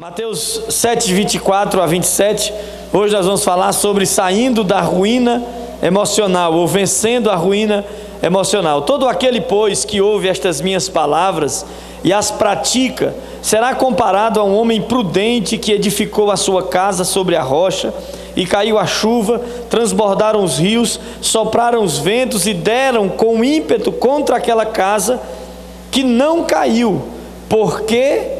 [0.00, 2.54] Mateus 7, 24 a 27.
[2.90, 5.44] Hoje nós vamos falar sobre saindo da ruína
[5.82, 7.84] emocional ou vencendo a ruína
[8.22, 8.80] emocional.
[8.80, 11.66] Todo aquele, pois, que ouve estas minhas palavras
[12.02, 17.36] e as pratica, será comparado a um homem prudente que edificou a sua casa sobre
[17.36, 17.92] a rocha,
[18.34, 19.38] e caiu a chuva,
[19.68, 25.20] transbordaram os rios, sopraram os ventos e deram com ímpeto contra aquela casa
[25.90, 27.02] que não caiu,
[27.50, 28.39] porque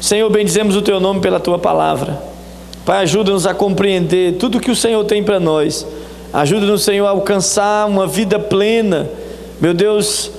[0.00, 2.22] Senhor, bendizemos o teu nome pela tua palavra.
[2.86, 5.86] Pai, ajuda-nos a compreender tudo que o Senhor tem para nós.
[6.32, 9.08] Ajuda-nos, Senhor, a alcançar uma vida plena.
[9.60, 10.30] Meu Deus,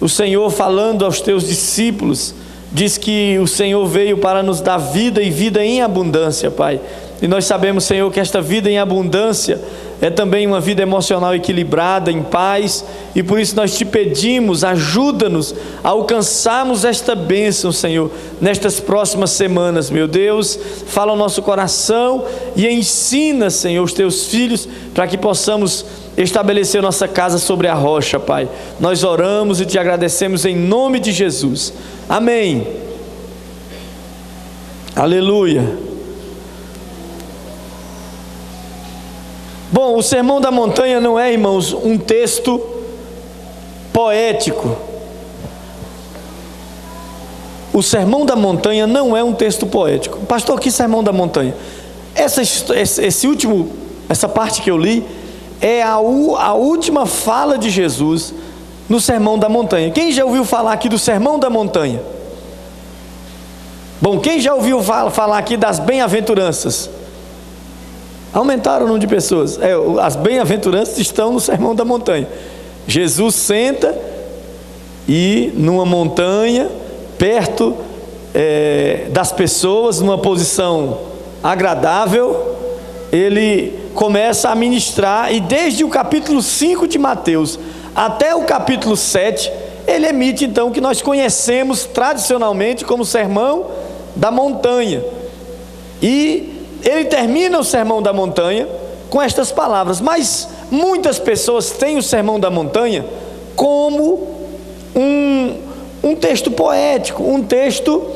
[0.00, 2.34] o Senhor falando aos teus discípulos,
[2.72, 6.80] diz que o Senhor veio para nos dar vida e vida em abundância, Pai.
[7.20, 9.60] E nós sabemos, Senhor, que esta vida em abundância
[10.00, 12.84] é também uma vida emocional equilibrada, em paz,
[13.14, 19.90] e por isso nós te pedimos, ajuda-nos a alcançarmos esta bênção, Senhor, nestas próximas semanas,
[19.90, 20.58] meu Deus.
[20.86, 22.24] Fala o nosso coração
[22.56, 25.84] e ensina, Senhor, os teus filhos, para que possamos
[26.16, 28.48] estabelecer nossa casa sobre a rocha, Pai.
[28.78, 31.74] Nós oramos e te agradecemos em nome de Jesus.
[32.08, 32.66] Amém.
[34.96, 35.89] Aleluia.
[39.82, 42.60] Bom, o Sermão da Montanha não é, irmãos, um texto
[43.94, 44.76] poético.
[47.72, 50.18] O Sermão da Montanha não é um texto poético.
[50.26, 51.54] Pastor, que Sermão da Montanha?
[52.14, 53.70] Essa, esse último,
[54.06, 55.02] essa parte que eu li,
[55.62, 58.34] é a, a última fala de Jesus
[58.86, 59.90] no Sermão da Montanha.
[59.90, 62.02] Quem já ouviu falar aqui do Sermão da Montanha?
[63.98, 66.99] Bom, quem já ouviu falar aqui das bem-aventuranças?
[68.32, 69.58] Aumentaram o número de pessoas.
[69.60, 72.28] É, as bem-aventuranças estão no Sermão da Montanha.
[72.86, 73.96] Jesus senta
[75.08, 76.68] e numa montanha,
[77.18, 77.76] perto
[78.32, 80.98] é, das pessoas, numa posição
[81.42, 82.56] agradável,
[83.10, 87.58] ele começa a ministrar, e desde o capítulo 5 de Mateus
[87.94, 89.50] até o capítulo 7,
[89.86, 93.66] ele emite então o que nós conhecemos tradicionalmente como Sermão
[94.14, 95.02] da Montanha.
[96.00, 98.68] E ele termina o sermão da montanha
[99.08, 103.04] com estas palavras, mas muitas pessoas têm o sermão da montanha
[103.56, 104.28] como
[104.94, 105.56] um,
[106.02, 108.06] um texto poético, um texto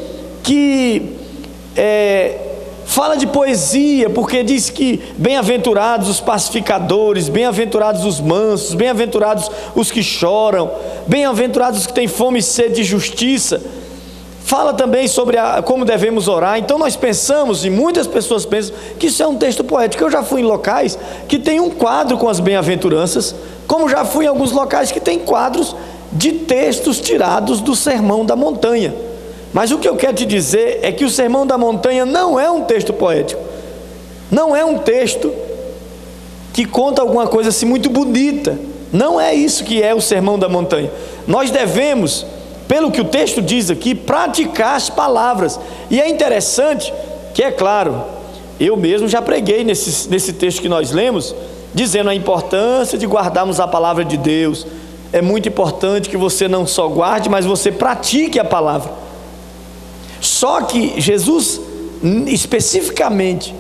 [0.42, 1.16] que
[1.76, 2.38] é,
[2.86, 10.02] fala de poesia, porque diz que bem-aventurados os pacificadores, bem-aventurados os mansos, bem-aventurados os que
[10.02, 10.70] choram,
[11.06, 13.60] bem-aventurados os que têm fome e sede de justiça.
[14.44, 16.58] Fala também sobre a, como devemos orar.
[16.58, 20.04] Então nós pensamos, e muitas pessoas pensam, que isso é um texto poético.
[20.04, 23.34] Eu já fui em locais que tem um quadro com as bem-aventuranças,
[23.66, 25.74] como já fui em alguns locais que tem quadros
[26.12, 28.94] de textos tirados do Sermão da Montanha.
[29.50, 32.50] Mas o que eu quero te dizer é que o Sermão da Montanha não é
[32.50, 33.40] um texto poético.
[34.30, 35.32] Não é um texto
[36.52, 38.58] que conta alguma coisa assim muito bonita.
[38.92, 40.90] Não é isso que é o Sermão da Montanha.
[41.26, 42.26] Nós devemos
[42.66, 45.58] pelo que o texto diz aqui, praticar as palavras.
[45.90, 46.92] E é interessante
[47.34, 48.02] que, é claro,
[48.58, 51.34] eu mesmo já preguei nesse, nesse texto que nós lemos,
[51.74, 54.66] dizendo a importância de guardarmos a palavra de Deus.
[55.12, 58.92] É muito importante que você não só guarde, mas você pratique a palavra.
[60.20, 61.60] Só que Jesus,
[62.26, 63.54] especificamente,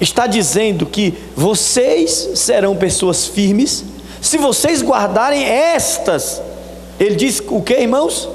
[0.00, 3.84] está dizendo que vocês serão pessoas firmes
[4.20, 6.42] se vocês guardarem estas.
[7.00, 8.28] Ele diz o que, irmãos?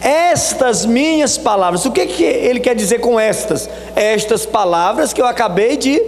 [0.00, 1.84] Estas minhas palavras.
[1.84, 3.68] O que, que ele quer dizer com estas?
[3.94, 5.98] Estas palavras que eu acabei de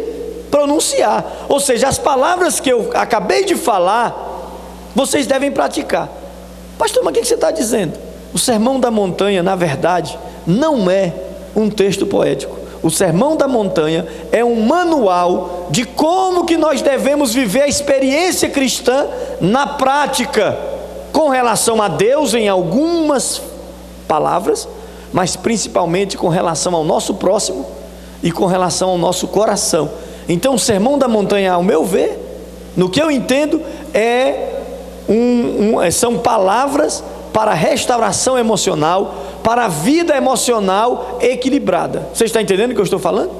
[0.50, 1.24] pronunciar.
[1.48, 6.08] Ou seja, as palavras que eu acabei de falar, vocês devem praticar.
[6.78, 7.98] Pastor, mas o que, que você está dizendo?
[8.32, 11.12] O Sermão da Montanha, na verdade, não é
[11.56, 12.56] um texto poético.
[12.82, 18.48] O Sermão da Montanha é um manual de como que nós devemos viver a experiência
[18.48, 19.06] cristã
[19.40, 20.56] na prática
[21.12, 23.42] com relação a Deus em algumas
[24.08, 24.66] palavras,
[25.12, 27.64] mas principalmente com relação ao nosso próximo
[28.22, 29.90] e com relação ao nosso coração.
[30.28, 32.18] Então, o sermão da montanha, ao meu ver,
[32.76, 33.60] no que eu entendo,
[33.94, 34.60] é
[35.08, 37.02] um, um, é, são palavras
[37.32, 42.08] para restauração emocional, para a vida emocional equilibrada.
[42.12, 43.30] Você está entendendo o que eu estou falando?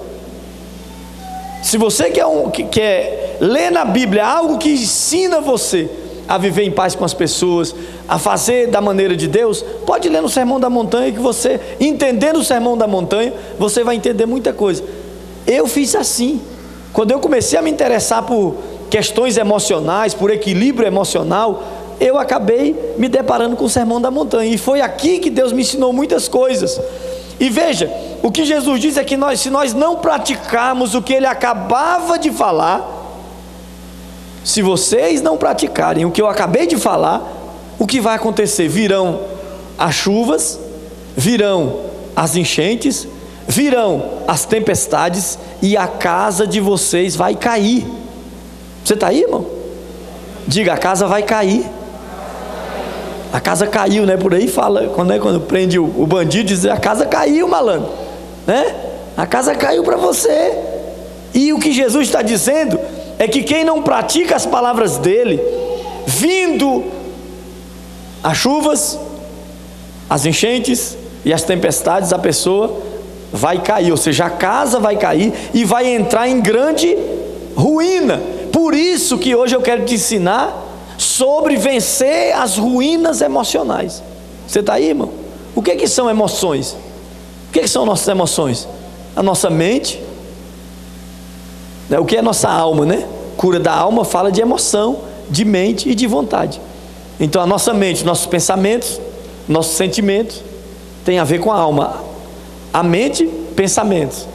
[1.63, 5.91] Se você quer, um, quer ler na Bíblia algo que ensina você
[6.29, 7.75] a viver em paz com as pessoas,
[8.07, 12.37] a fazer da maneira de Deus, pode ler no Sermão da Montanha, que você, entendendo
[12.37, 14.85] o Sermão da Montanha, você vai entender muita coisa.
[15.47, 16.41] Eu fiz assim.
[16.93, 18.57] Quando eu comecei a me interessar por
[18.91, 21.63] questões emocionais, por equilíbrio emocional,
[21.99, 24.53] eu acabei me deparando com o Sermão da Montanha.
[24.53, 26.79] E foi aqui que Deus me ensinou muitas coisas.
[27.41, 27.91] E veja,
[28.23, 32.19] o que Jesus diz é que nós, se nós não praticarmos o que ele acabava
[32.19, 32.98] de falar,
[34.49, 37.21] se vocês não praticarem o que eu acabei de falar,
[37.79, 38.67] o que vai acontecer?
[38.67, 39.21] Virão
[39.77, 40.59] as chuvas,
[41.15, 41.81] virão
[42.17, 43.07] as enchentes,
[43.47, 47.87] virão as tempestades e a casa de vocês vai cair.
[48.83, 49.45] Você está aí, irmão?
[50.47, 51.67] Diga, a casa vai cair.
[53.31, 54.17] A casa caiu, né?
[54.17, 57.91] Por aí fala, quando, é, quando prende o, o bandido, diz: a casa caiu, malandro,
[58.47, 58.75] né?
[59.15, 60.57] A casa caiu para você.
[61.35, 62.81] E o que Jesus está dizendo
[63.19, 65.41] é que quem não pratica as palavras dele,
[66.07, 66.85] vindo
[68.23, 68.99] as chuvas,
[70.09, 72.81] as enchentes e as tempestades, a pessoa
[73.33, 76.97] vai cair, ou seja, a casa vai cair e vai entrar em grande
[77.57, 78.23] ruína.
[78.53, 80.67] Por isso que hoje eu quero te ensinar
[80.97, 84.03] sobre vencer as ruínas emocionais.
[84.47, 85.11] Você está aí, irmão?
[85.55, 86.77] O que, que são emoções?
[87.49, 88.69] O que, que são nossas emoções?
[89.15, 90.01] A nossa mente?
[91.91, 93.07] O que é nossa alma, né?
[93.37, 94.99] Cura da alma fala de emoção,
[95.31, 96.61] de mente e de vontade.
[97.21, 99.01] Então a nossa mente, nossos pensamentos,
[99.49, 100.43] nossos sentimentos
[101.05, 102.03] tem a ver com a alma.
[102.73, 103.27] A mente,
[103.57, 104.27] pensamentos.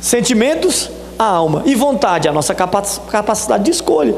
[0.00, 1.62] Sentimentos, a alma.
[1.66, 4.14] E vontade, a nossa capacidade de escolha.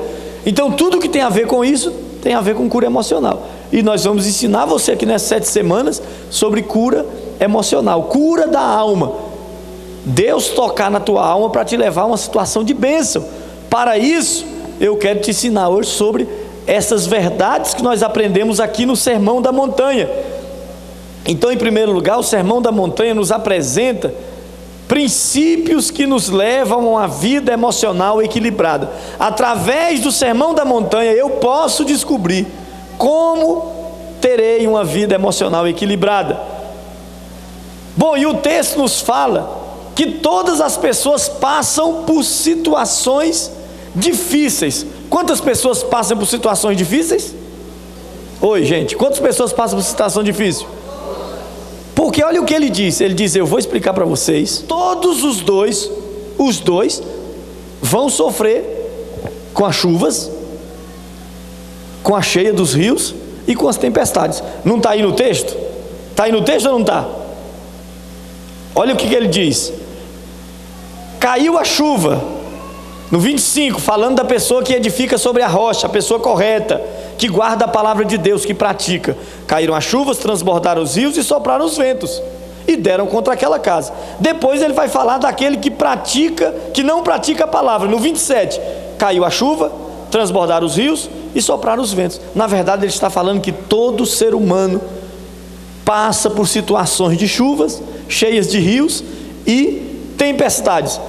[0.47, 1.93] Então tudo que tem a ver com isso
[2.23, 3.49] tem a ver com cura emocional.
[3.73, 7.07] E nós vamos ensinar você aqui nessas sete semanas sobre cura
[7.41, 9.30] emocional, cura da alma.
[10.05, 13.25] Deus tocar na tua alma para te levar a uma situação de bênção.
[13.69, 14.47] Para isso,
[14.81, 16.29] eu quero te ensinar hoje sobre
[16.67, 20.09] essas verdades que nós aprendemos aqui no Sermão da Montanha.
[21.27, 24.15] Então, em primeiro lugar, o Sermão da Montanha nos apresenta
[24.89, 28.91] princípios que nos levam a uma vida emocional equilibrada.
[29.19, 32.47] Através do Sermão da Montanha, eu posso descobrir
[32.99, 33.71] como
[34.21, 36.41] terei uma vida emocional equilibrada.
[37.97, 39.60] Bom, e o texto nos fala
[39.95, 43.51] que todas as pessoas passam por situações
[43.95, 44.87] difíceis.
[45.09, 47.35] Quantas pessoas passam por situações difíceis?
[48.41, 50.67] Oi, gente, quantas pessoas passam por situação difícil?
[51.95, 55.41] Porque olha o que ele diz: ele diz, eu vou explicar para vocês, todos os
[55.41, 55.91] dois,
[56.39, 57.03] os dois,
[57.83, 58.65] vão sofrer
[59.53, 60.31] com as chuvas,
[62.03, 63.15] com a cheia dos rios
[63.47, 64.43] e com as tempestades.
[64.65, 65.55] Não está aí no texto?
[66.11, 67.07] Está aí no texto ou não está?
[68.75, 69.73] Olha o que, que ele diz:
[71.19, 72.23] caiu a chuva,
[73.11, 76.81] no 25, falando da pessoa que edifica sobre a rocha, a pessoa correta,
[77.19, 79.17] que guarda a palavra de Deus, que pratica.
[79.47, 82.23] Caíram as chuvas, transbordaram os rios e sopraram os ventos
[82.67, 83.93] e deram contra aquela casa.
[84.21, 87.89] Depois ele vai falar daquele que pratica, que não pratica a palavra.
[87.89, 88.61] No 27,
[88.97, 89.73] caiu a chuva,
[90.11, 92.21] transbordaram os rios e sopraram os ventos.
[92.35, 94.81] Na verdade, ele está falando que todo ser humano
[95.85, 99.03] passa por situações de chuvas, cheias de rios
[99.47, 101.01] e tempestades.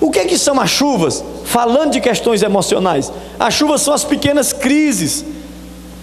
[0.00, 1.24] O que, é que são as chuvas?
[1.44, 5.24] Falando de questões emocionais, as chuvas são as pequenas crises.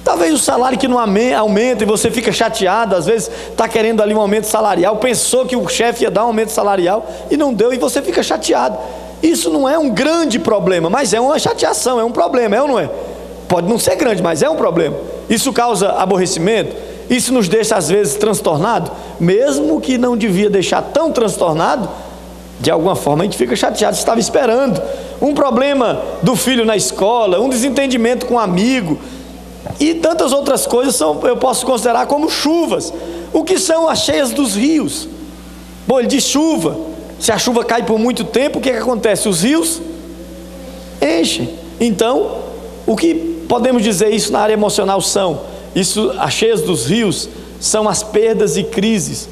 [0.03, 4.13] Talvez o salário que não aumenta e você fica chateado, às vezes está querendo ali
[4.13, 7.71] um aumento salarial, pensou que o chefe ia dar um aumento salarial e não deu,
[7.71, 8.77] e você fica chateado.
[9.21, 12.67] Isso não é um grande problema, mas é uma chateação, é um problema, é ou
[12.67, 12.89] não é?
[13.47, 14.97] Pode não ser grande, mas é um problema.
[15.29, 16.75] Isso causa aborrecimento,
[17.11, 18.89] isso nos deixa às vezes transtornado,
[19.19, 21.89] mesmo que não devia deixar tão transtornado,
[22.61, 24.81] de alguma forma a gente fica chateado, estava esperando.
[25.21, 28.97] Um problema do filho na escola, um desentendimento com um amigo,
[29.77, 32.93] e tantas outras coisas são, eu posso considerar como chuvas.
[33.33, 35.09] O que são as cheias dos rios?
[35.85, 36.77] Bom, ele diz chuva.
[37.19, 39.27] Se a chuva cai por muito tempo, o que, é que acontece?
[39.27, 39.81] Os rios
[41.01, 41.49] enchem.
[41.77, 42.37] Então,
[42.87, 43.13] o que
[43.49, 45.41] podemos dizer isso na área emocional são?
[45.75, 49.29] Isso, as cheias dos rios são as perdas e crises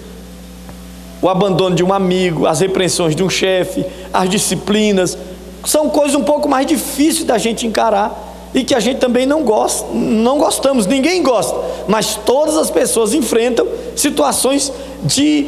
[1.22, 5.18] o abandono de um amigo, as repreensões de um chefe, as disciplinas,
[5.66, 9.44] são coisas um pouco mais difíceis da gente encarar e que a gente também não
[9.44, 11.56] gosta, não gostamos, ninguém gosta,
[11.88, 14.72] mas todas as pessoas enfrentam situações
[15.04, 15.48] de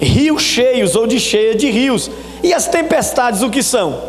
[0.00, 2.10] rios cheios ou de cheia de rios.
[2.42, 4.00] E as tempestades o que são?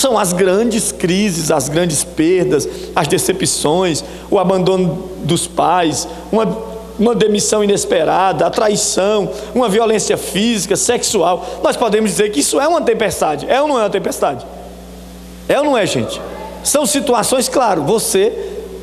[0.00, 2.66] São as grandes crises, as grandes perdas,
[2.96, 10.76] as decepções, o abandono dos pais, uma uma demissão inesperada, a traição, uma violência física,
[10.76, 13.46] sexual, nós podemos dizer que isso é uma tempestade.
[13.48, 14.44] É ou não é uma tempestade?
[15.48, 16.20] É ou não é, gente?
[16.62, 18.30] São situações, claro, você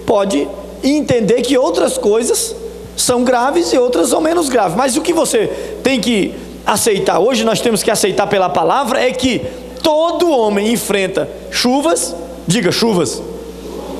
[0.06, 0.48] pode
[0.84, 2.56] entender que outras coisas
[2.96, 5.48] são graves e outras são menos graves, mas o que você
[5.84, 6.34] tem que
[6.66, 9.46] aceitar, hoje nós temos que aceitar pela palavra, é que
[9.82, 12.16] todo homem enfrenta chuvas,
[12.46, 13.22] diga chuvas,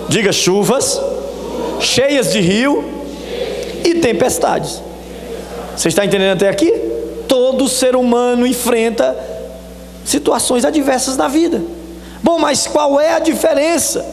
[0.10, 1.00] diga chuvas,
[1.80, 2.84] cheias de rio
[3.84, 4.82] e tempestades.
[5.76, 6.72] Você está entendendo até aqui?
[7.28, 9.16] Todo ser humano enfrenta
[10.04, 11.62] situações adversas na vida.
[12.24, 14.06] Bom, mas qual é a diferença?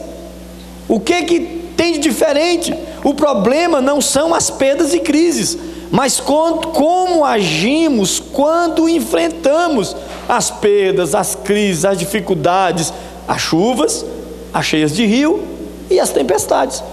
[0.87, 1.39] O que que
[1.75, 2.73] tem de diferente?
[3.03, 5.57] O problema não são as perdas e crises,
[5.95, 9.95] mas como agimos quando enfrentamos
[10.27, 12.91] as perdas, as crises, as dificuldades,
[13.25, 14.05] as chuvas,
[14.53, 15.41] as cheias de rio
[15.89, 16.83] e as tempestades.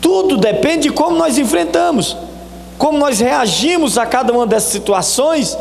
[0.00, 2.16] Tudo depende de como nós enfrentamos,
[2.78, 5.58] como nós reagimos a cada uma dessas situações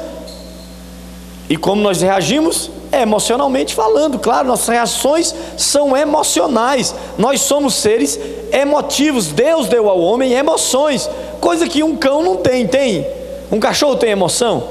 [1.49, 4.19] e como nós reagimos emocionalmente falando.
[4.19, 6.93] Claro, nossas reações são emocionais.
[7.17, 8.19] Nós somos seres
[8.51, 9.27] emotivos.
[9.27, 12.67] Deus deu ao homem emoções, coisa que um cão não tem.
[12.67, 13.05] Tem?
[13.51, 14.63] Um cachorro tem emoção?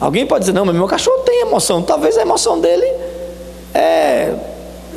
[0.00, 1.82] Alguém pode dizer, não, mas meu cachorro tem emoção.
[1.82, 2.86] Talvez a emoção dele
[3.72, 4.34] é.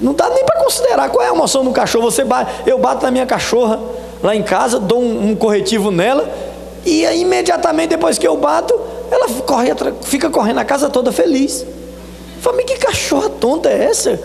[0.01, 2.11] Não dá nem para considerar qual é a emoção do cachorro.
[2.11, 3.79] Você bate, eu bato na minha cachorra
[4.21, 6.29] lá em casa, dou um, um corretivo nela,
[6.85, 9.71] e imediatamente depois que eu bato, ela corre,
[10.03, 11.65] fica correndo a casa toda feliz.
[12.47, 14.17] Falei, que cachorra tonta é essa?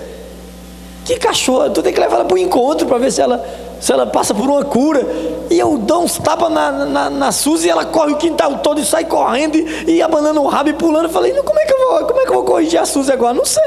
[1.05, 1.71] Que cachorra?
[1.71, 3.45] Tu tem que levar ela para o encontro para ver se ela,
[3.81, 5.05] se ela passa por uma cura.
[5.50, 8.81] E eu dou uns tapas na, na, na Suzy e ela corre o quintal todo
[8.81, 11.07] e sai correndo e, e abanando o rabo e pulando.
[11.07, 13.11] Eu falei, como é, que eu vou, como é que eu vou corrigir a Suzy
[13.11, 13.35] agora?
[13.35, 13.62] Não sei.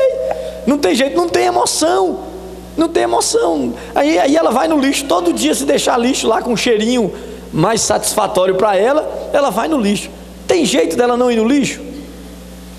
[0.66, 2.20] Não tem jeito, não tem emoção.
[2.78, 3.74] Não tem emoção.
[3.94, 7.14] Aí, aí ela vai no lixo todo dia, se deixar lixo lá com um cheirinho
[7.52, 10.10] mais satisfatório para ela, ela vai no lixo.
[10.48, 11.95] Tem jeito dela não ir no lixo?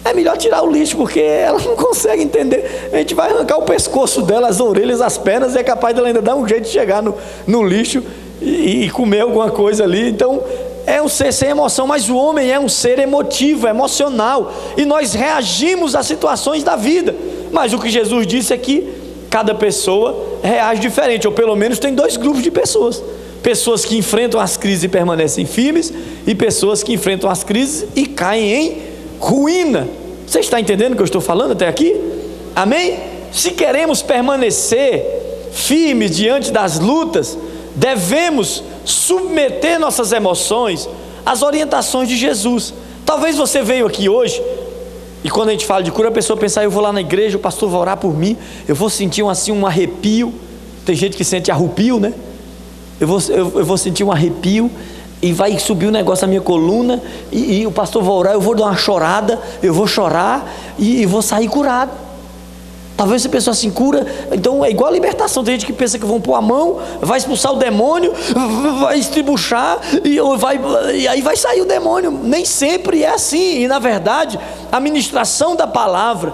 [0.07, 2.91] É melhor tirar o lixo, porque ela não consegue entender.
[2.93, 6.07] A gente vai arrancar o pescoço dela, as orelhas, as pernas, e é capaz dela
[6.07, 7.13] ainda dar um jeito de chegar no,
[7.45, 8.05] no lixo
[8.41, 10.09] e, e comer alguma coisa ali.
[10.09, 10.45] Então,
[10.87, 15.13] é um ser sem emoção, mas o homem é um ser emotivo, emocional, e nós
[15.13, 17.13] reagimos às situações da vida.
[17.51, 18.89] Mas o que Jesus disse é que
[19.29, 23.03] cada pessoa reage diferente, ou pelo menos tem dois grupos de pessoas:
[23.43, 25.93] pessoas que enfrentam as crises e permanecem firmes,
[26.25, 29.89] e pessoas que enfrentam as crises e caem em ruína.
[30.27, 31.95] Você está entendendo o que eu estou falando até aqui?
[32.55, 32.99] Amém?
[33.33, 37.37] Se queremos permanecer firmes diante das lutas,
[37.75, 40.89] devemos submeter nossas emoções
[41.25, 42.73] às orientações de Jesus.
[43.05, 44.43] Talvez você veio aqui hoje
[45.27, 47.01] e quando a gente fala de cura, a pessoa pensa, ah, eu vou lá na
[47.01, 48.37] igreja, o pastor vai orar por mim,
[48.69, 50.33] eu vou sentir um, assim um arrepio.
[50.85, 52.15] Tem gente que sente arrupio, né?
[53.01, 54.71] Eu vou, eu, eu vou sentir um arrepio
[55.23, 58.33] e vai subir o um negócio na minha coluna, e, e, o pastor vai orar,
[58.35, 60.47] eu vou dar uma chorada, eu vou chorar
[60.79, 62.07] e, e vou sair curado.
[62.97, 65.45] Talvez você pensou assim, cura, então é igual a libertação.
[65.45, 68.13] Tem gente que pensa que vão pôr a mão, vai expulsar o demônio,
[68.81, 70.59] vai estribuchar e, vai,
[70.95, 72.11] e aí vai sair o demônio.
[72.11, 73.61] Nem sempre é assim.
[73.61, 74.41] E na verdade,
[74.73, 76.33] a ministração da palavra,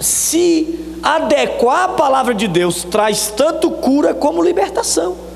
[0.00, 5.27] se adequar à palavra de Deus, traz tanto cura como libertação.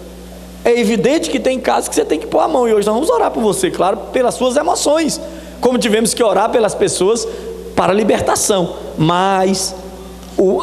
[0.64, 2.94] É evidente que tem casos que você tem que pôr a mão, e hoje nós
[2.94, 5.20] vamos orar por você, claro, pelas suas emoções,
[5.60, 7.26] como tivemos que orar pelas pessoas
[7.74, 9.74] para libertação, mas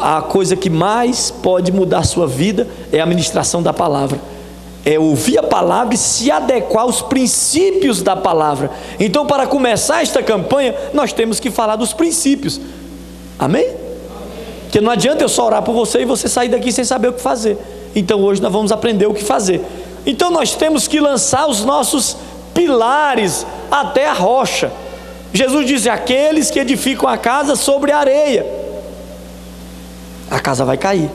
[0.02, 4.18] a coisa que mais pode mudar a sua vida é a ministração da palavra.
[4.84, 8.70] É ouvir a palavra e se adequar aos princípios da palavra.
[8.98, 12.58] Então, para começar esta campanha, nós temos que falar dos princípios.
[13.38, 13.68] Amém?
[14.62, 17.12] Porque não adianta eu só orar por você e você sair daqui sem saber o
[17.12, 17.58] que fazer.
[17.94, 19.60] Então, hoje nós vamos aprender o que fazer.
[20.06, 22.16] Então nós temos que lançar os nossos
[22.54, 24.72] pilares até a rocha.
[25.32, 28.46] Jesus diz: aqueles que edificam a casa sobre a areia,
[30.30, 31.10] a casa vai cair.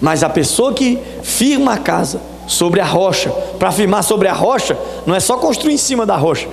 [0.00, 4.76] Mas a pessoa que firma a casa sobre a rocha, para firmar sobre a rocha,
[5.06, 6.48] não é só construir em cima da rocha.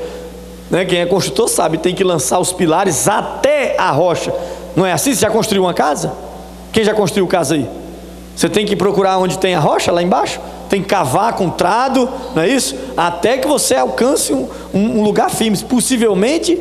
[0.70, 0.86] Né?
[0.86, 4.34] Quem é construtor sabe, tem que lançar os pilares até a rocha.
[4.75, 5.13] Não é assim?
[5.13, 6.13] Você já construiu uma casa?
[6.72, 7.67] Quem já construiu casa aí?
[8.36, 10.39] Você tem que procurar onde tem a rocha, lá embaixo?
[10.69, 12.75] Tem que cavar com trado, não é isso?
[12.95, 16.59] Até que você alcance um, um, lugar firme, possivelmente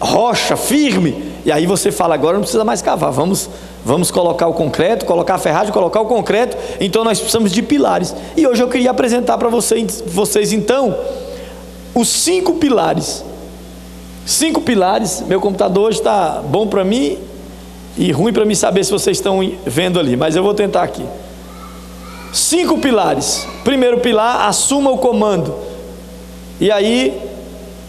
[0.00, 1.32] rocha, firme.
[1.44, 3.48] E aí você fala, agora não precisa mais cavar, vamos,
[3.84, 6.56] vamos colocar o concreto, colocar a ferragem, colocar o concreto.
[6.80, 8.14] Então nós precisamos de pilares.
[8.36, 10.96] E hoje eu queria apresentar para vocês, vocês então
[11.94, 13.24] os cinco pilares.
[14.26, 15.22] Cinco pilares.
[15.26, 17.18] Meu computador hoje está bom para mim
[17.96, 21.04] e ruim para mim saber se vocês estão vendo ali, mas eu vou tentar aqui.
[22.32, 23.46] Cinco pilares.
[23.64, 25.54] Primeiro pilar, assuma o comando.
[26.60, 27.20] E aí,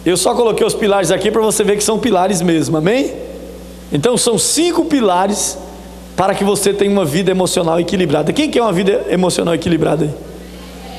[0.05, 3.13] eu só coloquei os pilares aqui para você ver que são pilares mesmo, amém?
[3.91, 5.57] Então são cinco pilares
[6.15, 8.31] para que você tenha uma vida emocional equilibrada.
[8.31, 10.11] Quem quer uma vida emocional equilibrada aí?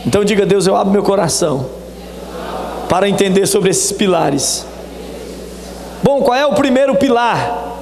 [0.06, 1.66] Então diga, Deus, eu abro meu coração
[2.88, 4.66] para entender sobre esses pilares.
[6.02, 7.76] Bom, qual é o primeiro pilar?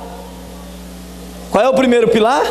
[1.50, 2.42] Qual é o primeiro pilar?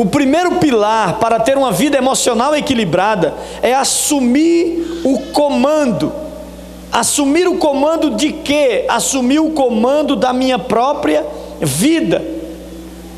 [0.00, 6.10] O primeiro pilar para ter uma vida emocional equilibrada é assumir o comando.
[6.90, 8.86] Assumir o comando de quê?
[8.88, 11.26] Assumir o comando da minha própria
[11.60, 12.24] vida.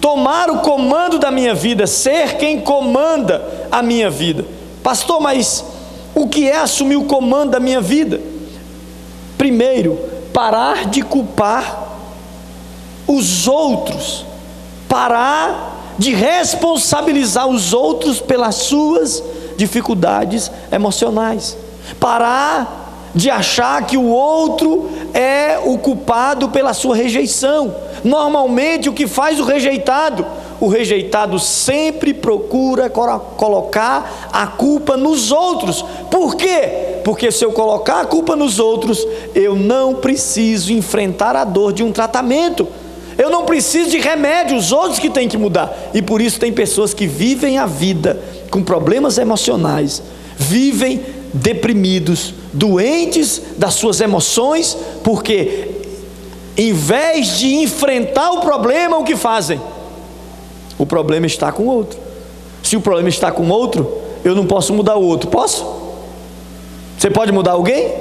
[0.00, 4.44] Tomar o comando da minha vida, ser quem comanda a minha vida.
[4.82, 5.64] Pastor, mas
[6.16, 8.20] o que é assumir o comando da minha vida?
[9.38, 10.00] Primeiro,
[10.32, 11.94] parar de culpar
[13.06, 14.26] os outros,
[14.88, 19.22] parar de responsabilizar os outros pelas suas
[19.56, 21.56] dificuldades emocionais,
[22.00, 22.82] parar
[23.14, 27.74] de achar que o outro é o culpado pela sua rejeição.
[28.02, 30.24] Normalmente, o que faz o rejeitado?
[30.60, 35.84] O rejeitado sempre procura colocar a culpa nos outros.
[36.10, 37.00] Por quê?
[37.04, 41.82] Porque se eu colocar a culpa nos outros, eu não preciso enfrentar a dor de
[41.82, 42.66] um tratamento.
[43.18, 45.90] Eu não preciso de remédio, os outros que têm que mudar.
[45.92, 50.02] E por isso tem pessoas que vivem a vida com problemas emocionais,
[50.36, 51.00] vivem
[51.32, 55.68] deprimidos, doentes das suas emoções, porque
[56.56, 59.60] em vez de enfrentar o problema, o que fazem?
[60.78, 61.98] O problema está com outro.
[62.62, 65.30] Se o problema está com outro, eu não posso mudar o outro.
[65.30, 65.64] Posso?
[66.98, 67.92] Você pode mudar alguém?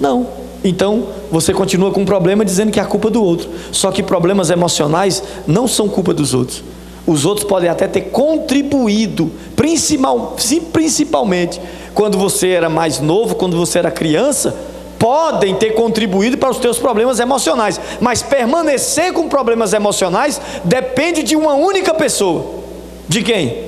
[0.00, 0.41] Não.
[0.64, 3.48] Então, você continua com o problema dizendo que é a culpa do outro.
[3.72, 6.62] Só que problemas emocionais não são culpa dos outros.
[7.06, 10.36] Os outros podem até ter contribuído, principal,
[10.72, 11.60] principalmente
[11.94, 14.54] quando você era mais novo, quando você era criança,
[14.98, 21.34] podem ter contribuído para os teus problemas emocionais, mas permanecer com problemas emocionais depende de
[21.34, 22.62] uma única pessoa.
[23.08, 23.64] De quem?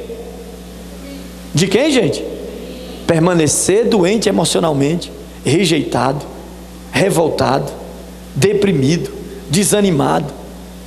[1.52, 2.24] De quem, gente?
[3.04, 5.12] Permanecer doente emocionalmente,
[5.44, 6.24] rejeitado,
[6.94, 7.72] revoltado,
[8.36, 9.10] deprimido,
[9.50, 10.32] desanimado,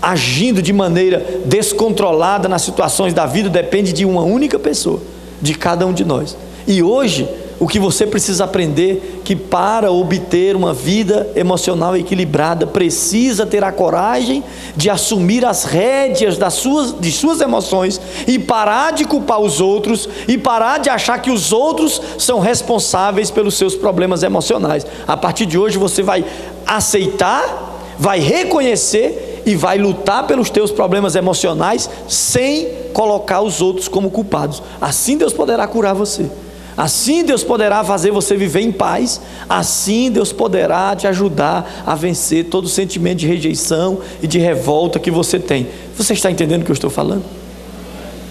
[0.01, 5.01] agindo de maneira descontrolada nas situações da vida depende de uma única pessoa,
[5.41, 6.37] de cada um de nós.
[6.65, 7.27] E hoje,
[7.59, 13.73] o que você precisa aprender que para obter uma vida emocional equilibrada, precisa ter a
[13.73, 14.41] coragem
[14.73, 20.07] de assumir as rédeas das suas, de suas emoções e parar de culpar os outros
[20.29, 24.87] e parar de achar que os outros são responsáveis pelos seus problemas emocionais.
[25.05, 26.23] A partir de hoje você vai
[26.65, 34.09] aceitar, vai reconhecer e vai lutar pelos teus problemas emocionais sem colocar os outros como
[34.09, 34.63] culpados.
[34.79, 36.31] Assim Deus poderá curar você.
[36.77, 42.45] Assim Deus poderá fazer você viver em paz, assim Deus poderá te ajudar a vencer
[42.45, 45.67] todo o sentimento de rejeição e de revolta que você tem.
[45.97, 47.23] Você está entendendo o que eu estou falando?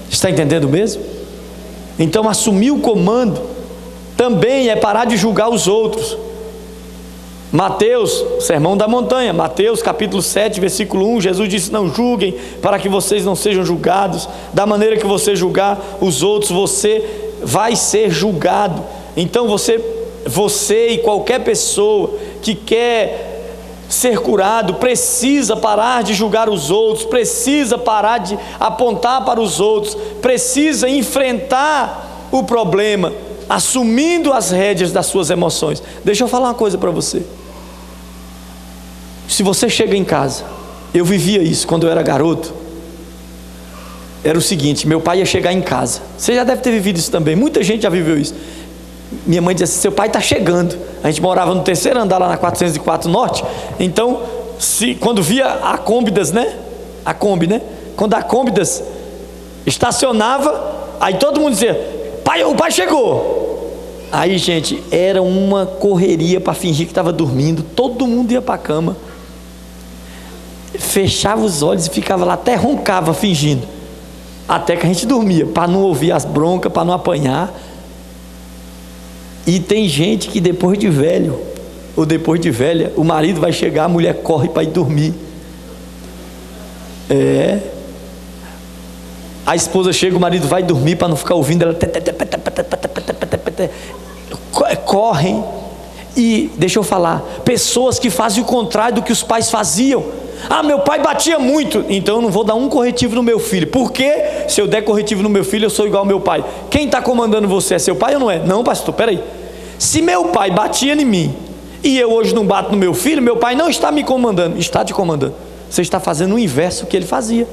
[0.08, 1.02] Está entendendo mesmo?
[1.98, 3.40] Então, assumir o comando
[4.16, 6.16] também é parar de julgar os outros.
[7.50, 12.88] Mateus, Sermão da Montanha, Mateus capítulo 7, versículo 1, Jesus disse: Não julguem, para que
[12.88, 18.82] vocês não sejam julgados, da maneira que você julgar os outros, você vai ser julgado.
[19.16, 19.82] Então você,
[20.26, 23.34] você e qualquer pessoa que quer
[23.88, 29.96] ser curado precisa parar de julgar os outros, precisa parar de apontar para os outros,
[30.20, 33.12] precisa enfrentar o problema,
[33.48, 35.82] assumindo as rédeas das suas emoções.
[36.04, 37.22] Deixa eu falar uma coisa para você.
[39.28, 40.44] Se você chega em casa,
[40.92, 42.65] eu vivia isso quando eu era garoto
[44.24, 46.00] era o seguinte: meu pai ia chegar em casa.
[46.16, 47.36] Você já deve ter vivido isso também.
[47.36, 48.34] Muita gente já viveu isso.
[49.26, 50.76] Minha mãe dizia assim: seu pai está chegando.
[51.02, 53.44] A gente morava no terceiro andar lá na 404 Norte.
[53.78, 54.22] Então,
[54.58, 56.56] se, quando via a Cômbidas, né?
[57.04, 57.62] A Kombi, né?
[57.96, 58.82] Quando a Cômbidas
[59.64, 63.44] estacionava, aí todo mundo dizia: pai, o pai chegou.
[64.10, 67.62] Aí, gente, era uma correria para fingir que estava dormindo.
[67.62, 68.96] Todo mundo ia para a cama,
[70.78, 73.75] fechava os olhos e ficava lá, até roncava fingindo
[74.48, 77.52] até que a gente dormia, para não ouvir as broncas, para não apanhar.
[79.46, 81.38] E tem gente que depois de velho,
[81.96, 85.14] ou depois de velha, o marido vai chegar, a mulher corre para ir dormir.
[87.08, 87.58] É.
[89.44, 91.76] A esposa chega, o marido vai dormir para não ficar ouvindo ela.
[94.84, 95.44] Correm.
[96.16, 100.04] E deixa eu falar, pessoas que fazem o contrário do que os pais faziam.
[100.48, 103.66] Ah, meu pai batia muito, então eu não vou dar um corretivo no meu filho.
[103.66, 104.44] Por quê?
[104.48, 106.44] Se eu der corretivo no meu filho, eu sou igual ao meu pai.
[106.70, 108.38] Quem está comandando você é seu pai ou não é?
[108.38, 109.22] Não, pastor, peraí.
[109.78, 111.34] Se meu pai batia em mim
[111.82, 114.84] e eu hoje não bato no meu filho, meu pai não está me comandando, está
[114.84, 115.34] te comandando.
[115.68, 117.46] Você está fazendo o inverso que ele fazia.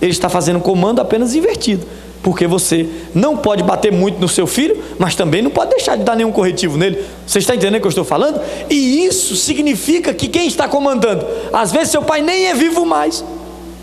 [0.00, 1.86] Ele está fazendo comando apenas invertido.
[2.22, 6.02] Porque você não pode bater muito no seu filho, mas também não pode deixar de
[6.02, 7.04] dar nenhum corretivo nele.
[7.26, 8.40] Você está entendendo o que eu estou falando?
[8.68, 13.24] E isso significa que quem está comandando, às vezes seu pai nem é vivo mais,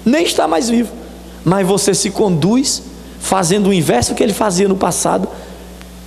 [0.05, 0.91] nem está mais vivo,
[1.45, 2.83] mas você se conduz
[3.19, 5.29] fazendo o inverso que ele fazia no passado,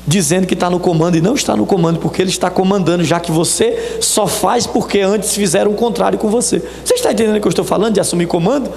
[0.07, 3.19] dizendo que está no comando e não está no comando, porque ele está comandando, já
[3.19, 6.63] que você só faz porque antes fizeram o contrário com você.
[6.85, 8.71] Você está entendendo o que eu estou falando de assumir comando?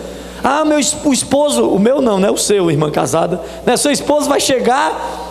[0.43, 3.41] Ah, meu o esposo, o meu não, não é o seu, irmã casada.
[3.65, 3.75] Né?
[3.77, 5.29] Seu esposo vai chegar,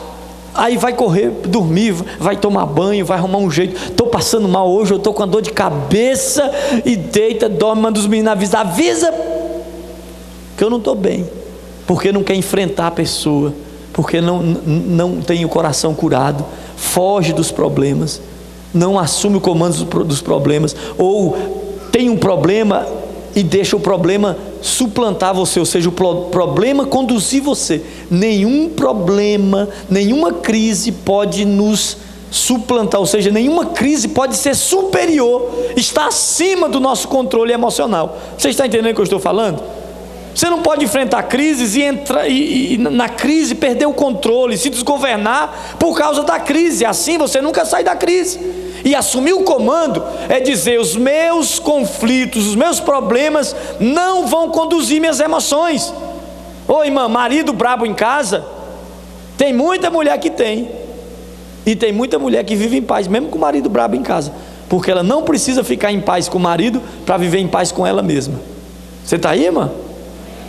[0.55, 3.77] aí vai correr, dormir, vai tomar banho, vai arrumar um jeito.
[3.91, 6.51] Estou passando mal hoje, eu estou com a dor de cabeça
[6.85, 9.13] e deita, dorme, manda os meninos avisar, avisa
[10.57, 11.25] que eu não estou bem,
[11.87, 13.55] porque não quer enfrentar a pessoa,
[13.93, 16.45] porque não, não tem o coração curado,
[16.77, 18.21] foge dos problemas,
[18.75, 21.37] não assume o comando dos problemas, ou
[21.93, 22.85] tem um problema
[23.35, 27.83] e deixa o problema suplantar você, ou seja, o problema conduzir você.
[28.11, 31.97] Nenhum problema, nenhuma crise pode nos
[32.31, 38.19] suplantar, ou seja, nenhuma crise pode ser superior, está acima do nosso controle emocional.
[38.37, 39.63] Você está entendendo o que eu estou falando?
[40.35, 44.71] Você não pode enfrentar crises e, entrar, e, e na crise perder o controle, se
[44.71, 46.85] desgovernar por causa da crise.
[46.85, 48.39] Assim você nunca sai da crise.
[48.85, 55.01] E assumir o comando é dizer: os meus conflitos, os meus problemas não vão conduzir
[55.01, 55.93] minhas emoções.
[56.67, 58.45] Ô irmã, marido brabo em casa,
[59.37, 60.71] tem muita mulher que tem.
[61.65, 64.33] E tem muita mulher que vive em paz, mesmo com o marido brabo em casa.
[64.69, 67.87] Porque ela não precisa ficar em paz com o marido para viver em paz com
[67.87, 68.41] ela mesma.
[69.05, 69.71] Você está aí, irmã?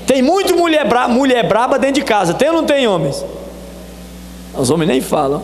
[0.06, 2.34] Tem muito mulher, bra mulher braba dentro de casa.
[2.34, 3.24] Tem ou não tem homens?
[4.58, 5.44] Os homens nem falam.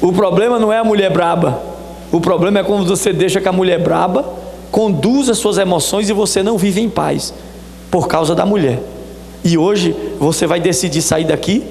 [0.00, 1.60] O problema não é a mulher braba.
[2.12, 4.24] O problema é quando você deixa que a mulher braba
[4.70, 7.34] conduza suas emoções e você não vive em paz
[7.90, 8.80] por causa da mulher.
[9.44, 11.64] E hoje você vai decidir sair daqui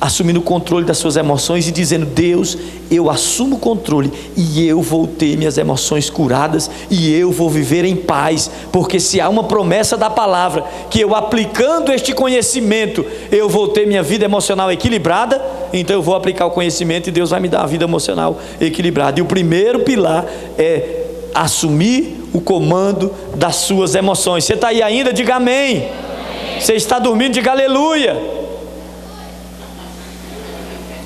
[0.00, 2.56] assumindo o controle das suas emoções e dizendo: Deus,
[2.90, 7.84] eu assumo o controle e eu vou ter minhas emoções curadas e eu vou viver
[7.84, 13.48] em paz, porque se há uma promessa da palavra que eu aplicando este conhecimento eu
[13.48, 15.40] vou ter minha vida emocional equilibrada,
[15.72, 19.18] então eu vou aplicar o conhecimento e Deus vai me dar uma vida emocional equilibrada.
[19.18, 20.26] E o primeiro pilar
[20.58, 21.04] é
[21.34, 24.44] assumir o comando das suas emoções.
[24.44, 25.12] Você está aí ainda?
[25.12, 25.78] Diga amém.
[25.78, 26.60] amém.
[26.60, 27.32] Você está dormindo?
[27.32, 28.16] Diga aleluia.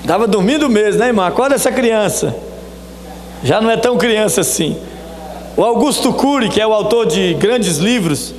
[0.00, 1.26] Estava dormindo mesmo, né, irmã?
[1.26, 2.36] Acorda essa criança.
[3.42, 4.76] Já não é tão criança assim.
[5.56, 8.34] O Augusto Cury, que é o autor de grandes livros,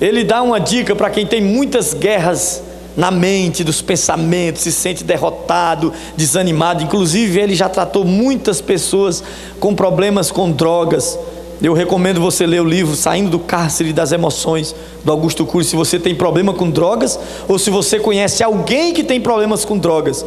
[0.00, 2.62] ele dá uma dica para quem tem muitas guerras
[2.98, 6.82] na mente, dos pensamentos, se sente derrotado, desanimado.
[6.82, 9.22] Inclusive, ele já tratou muitas pessoas
[9.60, 11.16] com problemas com drogas.
[11.62, 15.76] Eu recomendo você ler o livro Saindo do Cárcere das Emoções, do Augusto Cury, se
[15.76, 20.26] você tem problema com drogas ou se você conhece alguém que tem problemas com drogas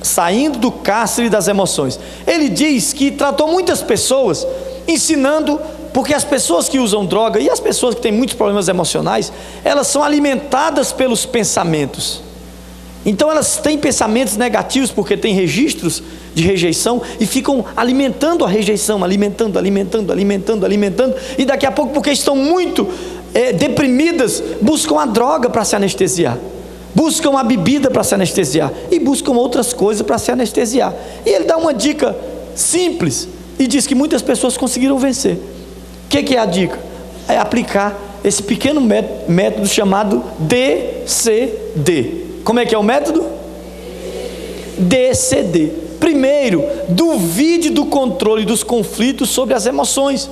[0.00, 1.98] saindo do cárcere das emoções.
[2.26, 4.46] Ele diz que tratou muitas pessoas
[4.86, 5.60] ensinando,
[5.92, 9.32] porque as pessoas que usam droga e as pessoas que têm muitos problemas emocionais,
[9.64, 12.22] elas são alimentadas pelos pensamentos.
[13.06, 16.02] Então elas têm pensamentos negativos porque têm registros
[16.34, 21.92] de rejeição e ficam alimentando a rejeição, alimentando, alimentando, alimentando, alimentando, e daqui a pouco,
[21.92, 22.86] porque estão muito
[23.32, 26.38] é, deprimidas, buscam a droga para se anestesiar
[26.94, 30.92] buscam a bebida para se anestesiar e buscam outras coisas para se anestesiar.
[31.24, 32.16] E ele dá uma dica
[32.56, 35.38] simples e diz que muitas pessoas conseguiram vencer.
[36.08, 36.80] O que, que, é a dica?
[37.28, 37.94] É aplicar
[38.24, 42.24] esse pequeno método chamado DCD.
[42.42, 43.26] Como é que é o método?
[44.78, 45.70] DCD.
[46.00, 50.30] Primeiro, duvide do controle dos conflitos sobre as emoções.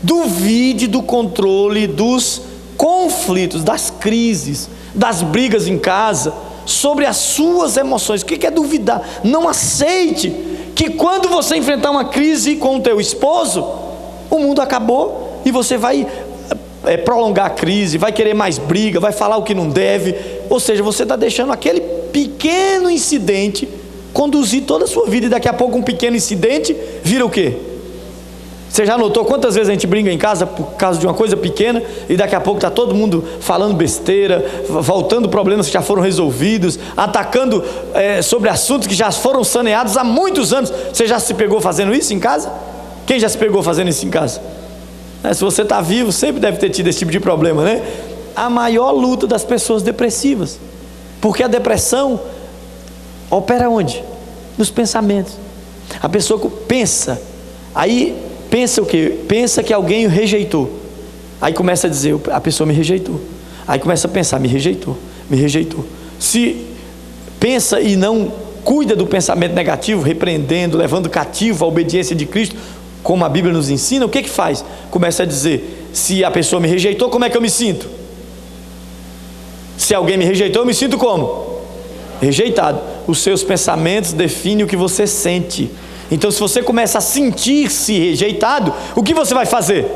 [0.00, 2.42] Duvide do controle dos
[2.76, 6.32] conflitos, das crises, das brigas em casa,
[6.64, 8.22] sobre as suas emoções.
[8.22, 9.02] O que é duvidar?
[9.24, 10.32] Não aceite
[10.72, 13.85] que quando você enfrentar uma crise com o teu esposo,
[14.30, 16.06] o mundo acabou e você vai
[16.84, 20.14] é, prolongar a crise, vai querer mais briga, vai falar o que não deve.
[20.48, 23.68] Ou seja, você está deixando aquele pequeno incidente
[24.12, 27.54] conduzir toda a sua vida e daqui a pouco um pequeno incidente vira o quê?
[28.68, 31.36] Você já notou quantas vezes a gente briga em casa por causa de uma coisa
[31.36, 36.02] pequena e daqui a pouco está todo mundo falando besteira, voltando problemas que já foram
[36.02, 40.72] resolvidos, atacando é, sobre assuntos que já foram saneados há muitos anos.
[40.92, 42.52] Você já se pegou fazendo isso em casa?
[43.06, 44.40] Quem já se pegou fazendo isso em casa?
[45.22, 47.82] É, se você está vivo, sempre deve ter tido esse tipo de problema, né?
[48.34, 50.58] A maior luta das pessoas depressivas,
[51.20, 52.20] porque a depressão
[53.30, 54.04] opera onde?
[54.58, 55.34] Nos pensamentos.
[56.02, 57.20] A pessoa pensa,
[57.74, 58.16] aí
[58.50, 59.10] pensa o que?
[59.28, 60.70] Pensa que alguém o rejeitou.
[61.40, 63.20] Aí começa a dizer, a pessoa me rejeitou.
[63.66, 64.96] Aí começa a pensar, me rejeitou,
[65.28, 65.84] me rejeitou.
[66.18, 66.64] Se
[67.38, 68.32] pensa e não
[68.64, 72.56] cuida do pensamento negativo, repreendendo, levando cativo a obediência de Cristo,
[73.06, 74.64] como a Bíblia nos ensina, o que que faz?
[74.90, 77.88] Começa a dizer: se a pessoa me rejeitou, como é que eu me sinto?
[79.78, 81.60] Se alguém me rejeitou, eu me sinto como?
[82.20, 82.80] Rejeitado.
[83.06, 85.70] Os seus pensamentos definem o que você sente.
[86.10, 89.88] Então, se você começa a sentir-se rejeitado, o que você vai fazer?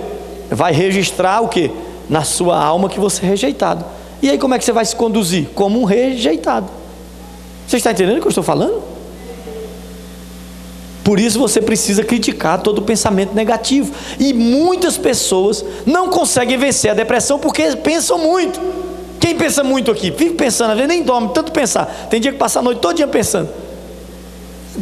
[0.48, 1.68] Vai registrar o que?
[2.08, 3.84] Na sua alma que você é rejeitado.
[4.22, 5.48] E aí, como é que você vai se conduzir?
[5.52, 6.68] Como um rejeitado.
[7.66, 8.89] Você está entendendo o que eu estou falando?
[11.02, 13.92] Por isso você precisa criticar todo pensamento negativo.
[14.18, 18.60] E muitas pessoas não conseguem vencer a depressão porque pensam muito.
[19.18, 20.10] Quem pensa muito aqui?
[20.10, 22.08] Vive pensando, às vezes nem dorme, tanto pensar.
[22.10, 23.48] Tem dia que passa a noite todo dia pensando.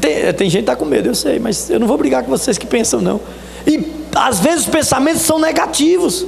[0.01, 2.31] Tem, tem gente que está com medo, eu sei, mas eu não vou brigar com
[2.31, 3.21] vocês que pensam, não.
[3.67, 6.25] E às vezes os pensamentos são negativos.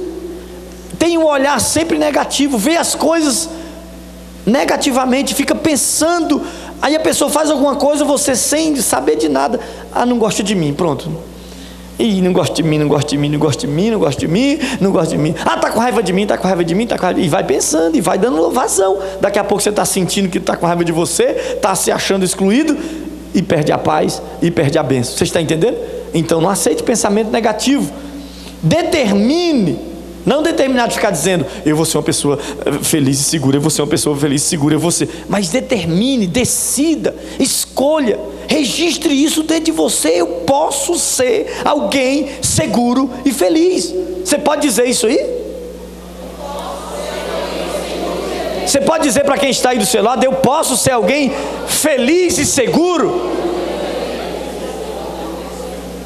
[0.99, 3.49] Tem um olhar sempre negativo, vê as coisas
[4.45, 6.41] negativamente, fica pensando
[6.81, 9.59] Aí a pessoa faz alguma coisa, você sem saber de nada,
[9.93, 11.11] ah, não gosta de mim, pronto.
[11.99, 14.19] E não gosta de mim, não gosta de mim, não gosta de mim, não gosta
[14.19, 15.35] de mim, não gosta de mim.
[15.45, 17.19] Ah, tá com raiva de mim, tá com raiva de mim, tá com raiva.
[17.19, 18.97] E vai pensando, e vai dando vazão.
[19.19, 22.25] Daqui a pouco você está sentindo que está com raiva de você, está se achando
[22.25, 22.75] excluído,
[23.35, 25.15] e perde a paz, e perde a bênção.
[25.15, 25.77] Você está entendendo?
[26.11, 27.93] Então não aceite pensamento negativo.
[28.63, 29.90] Determine
[30.25, 33.61] não determinado de ficar dizendo, eu vou ser uma pessoa eh, feliz e segura, eu
[33.61, 35.09] vou ser uma pessoa feliz e segura, eu vou ser.
[35.27, 40.09] Mas determine, decida, escolha, registre isso dentro de você.
[40.09, 43.93] Eu posso ser alguém seguro e feliz.
[44.23, 45.41] Você pode dizer isso aí?
[48.65, 51.33] Você pode dizer para quem está aí do seu lado, eu posso ser alguém
[51.67, 53.31] feliz e seguro?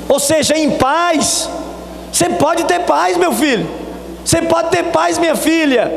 [0.08, 1.49] Ou seja, em paz.
[2.12, 3.85] Você pode ter paz, meu filho.
[4.25, 5.91] Você pode ter paz, minha filha,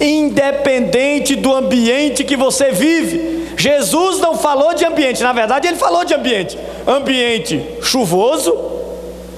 [0.00, 3.46] independente do ambiente que você vive.
[3.56, 8.52] Jesus não falou de ambiente, na verdade, ele falou de ambiente: ambiente chuvoso,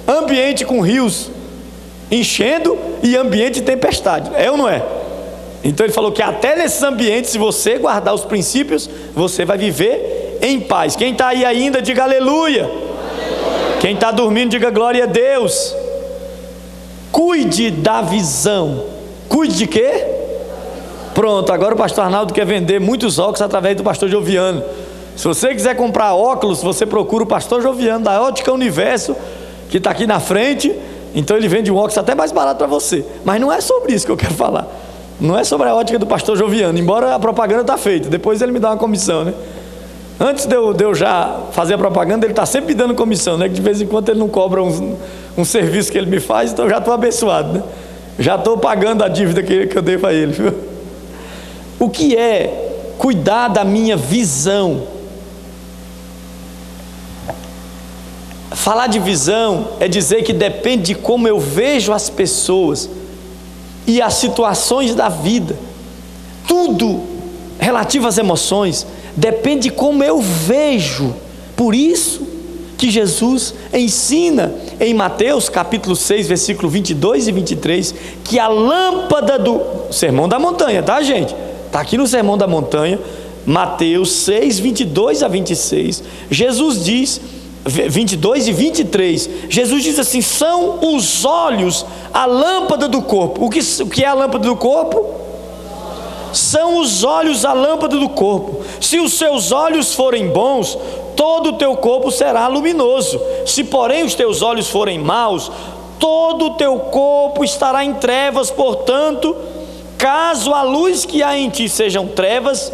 [0.08, 1.30] ambiente com rios
[2.10, 4.30] enchendo e ambiente de tempestade.
[4.34, 4.82] É ou não é?
[5.64, 10.38] Então ele falou que até nesses ambientes, se você guardar os princípios, você vai viver
[10.40, 10.94] em paz.
[10.94, 12.64] Quem está aí ainda, diga aleluia.
[12.64, 13.78] aleluia.
[13.80, 15.74] Quem está dormindo, diga glória a Deus.
[17.16, 18.84] Cuide da visão.
[19.26, 20.04] Cuide de quê?
[21.14, 24.62] Pronto, agora o pastor Arnaldo quer vender muitos óculos através do pastor Joviano.
[25.16, 29.16] Se você quiser comprar óculos, você procura o pastor Joviano da Ótica Universo,
[29.70, 30.78] que está aqui na frente.
[31.14, 33.02] Então ele vende um óculos até mais barato para você.
[33.24, 34.68] Mas não é sobre isso que eu quero falar.
[35.18, 38.10] Não é sobre a ótica do pastor Joviano, embora a propaganda está feita.
[38.10, 39.32] Depois ele me dá uma comissão, né?
[40.18, 43.36] Antes de eu, de eu já fazer a propaganda, ele está sempre me dando comissão,
[43.36, 43.48] né?
[43.48, 46.64] Que de vez em quando ele não cobra um serviço que ele me faz, então
[46.64, 47.62] eu já estou abençoado, né?
[48.18, 50.32] Já estou pagando a dívida que, que eu devo a ele.
[50.32, 50.54] Viu?
[51.78, 54.84] O que é cuidar da minha visão?
[58.52, 62.88] Falar de visão é dizer que depende de como eu vejo as pessoas
[63.86, 65.54] e as situações da vida.
[66.48, 67.02] Tudo
[67.58, 71.14] relativo às emoções depende de como eu vejo.
[71.56, 72.26] Por isso
[72.76, 79.60] que Jesus ensina em Mateus capítulo 6, versículo 22 e 23, que a lâmpada do
[79.90, 81.34] Sermão da Montanha, tá, gente?
[81.66, 82.98] Está aqui no Sermão da Montanha,
[83.46, 86.02] Mateus 6, 22 a 26.
[86.30, 87.20] Jesus diz,
[87.64, 93.44] 22 e 23, Jesus diz assim: são os olhos a lâmpada do corpo.
[93.44, 95.25] O que, o que é a lâmpada do corpo?
[96.36, 98.60] São os olhos a lâmpada do corpo.
[98.78, 100.76] Se os seus olhos forem bons,
[101.16, 103.18] todo o teu corpo será luminoso.
[103.46, 105.50] Se, porém, os teus olhos forem maus,
[105.98, 108.50] todo o teu corpo estará em trevas.
[108.50, 109.34] Portanto,
[109.96, 112.70] caso a luz que há em ti sejam trevas,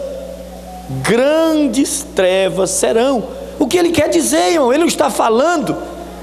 [1.01, 3.23] grandes trevas serão.
[3.61, 4.73] O que ele quer dizer, irmão?
[4.73, 5.77] Ele não está falando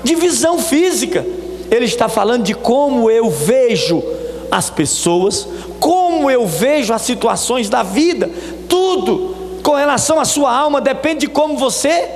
[0.03, 1.25] de visão física,
[1.71, 4.03] ele está falando de como eu vejo
[4.51, 5.47] as pessoas,
[5.79, 8.29] como eu vejo as situações da vida,
[8.67, 12.09] tudo com relação à sua alma depende de como você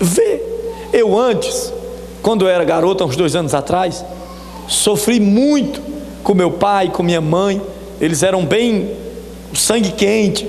[0.00, 0.42] vê.
[0.92, 1.72] Eu antes,
[2.22, 4.04] quando eu era garoto, há uns dois anos atrás,
[4.66, 5.80] sofri muito
[6.22, 7.60] com meu pai, com minha mãe.
[8.00, 8.90] Eles eram bem
[9.54, 10.48] sangue quente.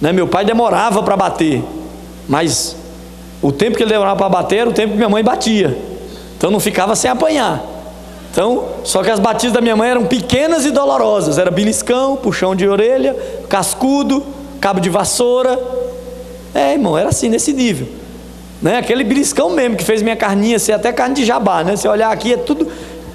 [0.00, 0.12] Né?
[0.12, 1.62] Meu pai demorava para bater,
[2.28, 2.76] mas
[3.40, 5.76] o tempo que ele demorava para bater era o tempo que minha mãe batia.
[6.36, 7.73] Então não ficava sem apanhar.
[8.34, 11.38] Então, só que as batidas da minha mãe eram pequenas e dolorosas.
[11.38, 13.14] Era beliscão, puxão de orelha,
[13.48, 14.26] cascudo,
[14.60, 15.56] cabo de vassoura.
[16.52, 17.86] É, irmão, era assim, nesse nível.
[18.60, 18.78] Né?
[18.78, 21.76] Aquele beliscão mesmo que fez minha carninha ser até carne de jabá, né?
[21.76, 22.66] Você olhar aqui é tudo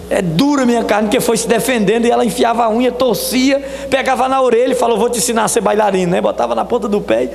[0.09, 4.29] é dura minha carne, porque foi se defendendo e ela enfiava a unha, torcia, pegava
[4.29, 6.21] na orelha e falou: Vou te ensinar a ser bailarina, né?
[6.21, 7.29] Botava na ponta do pé.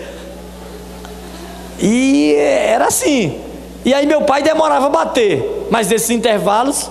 [1.79, 3.38] E era assim.
[3.85, 6.90] E aí meu pai demorava a bater, mas nesses intervalos,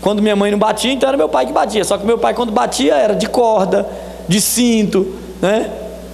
[0.00, 1.84] quando minha mãe não batia, então era meu pai que batia.
[1.84, 3.86] Só que meu pai, quando batia, era de corda,
[4.28, 5.70] de cinto, né?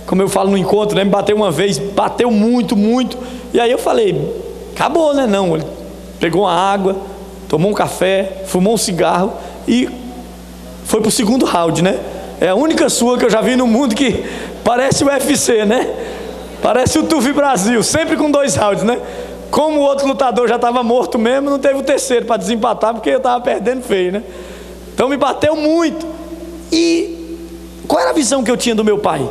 [0.07, 1.05] Como eu falo no encontro, né?
[1.05, 3.19] Me bateu uma vez, bateu muito, muito.
[3.53, 4.35] E aí eu falei:
[4.75, 5.27] Acabou, né?
[5.27, 5.55] Não.
[5.55, 5.65] Ele
[6.19, 6.97] pegou uma água
[7.53, 9.35] tomou um café, fumou um cigarro
[9.69, 9.87] e
[10.87, 12.01] foi para o segundo round, né?
[12.41, 14.25] É a única sua que eu já vi no mundo que
[14.65, 15.87] parece o UFC, né?
[16.63, 18.99] Parece o Tufi Brasil, sempre com dois rounds, né?
[19.53, 23.11] Como o outro lutador já estava morto mesmo, não teve o terceiro para desempatar, porque
[23.11, 24.23] eu estava perdendo feio, né?
[24.95, 26.07] Então me bateu muito.
[26.73, 27.37] E
[27.87, 29.29] qual era a visão que eu tinha do meu pai?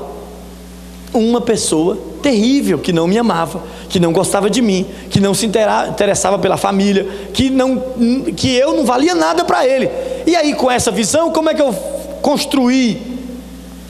[1.11, 5.47] Uma pessoa terrível que não me amava, que não gostava de mim, que não se
[5.47, 7.03] interessava pela família,
[7.33, 7.81] que, não,
[8.37, 9.89] que eu não valia nada para ele.
[10.27, 11.73] E aí, com essa visão, como é que eu
[12.21, 13.01] construí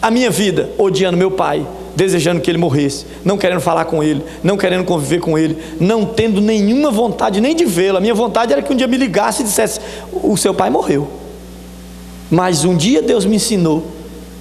[0.02, 0.70] a minha vida?
[0.78, 5.20] Odiando meu pai, desejando que ele morresse, não querendo falar com ele, não querendo conviver
[5.20, 7.98] com ele, não tendo nenhuma vontade nem de vê-lo.
[7.98, 9.80] A minha vontade era que um dia me ligasse e dissesse:
[10.12, 11.08] O seu pai morreu.
[12.30, 13.84] Mas um dia Deus me ensinou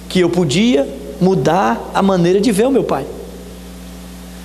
[0.07, 0.87] que eu podia
[1.19, 3.05] mudar a maneira de ver o meu pai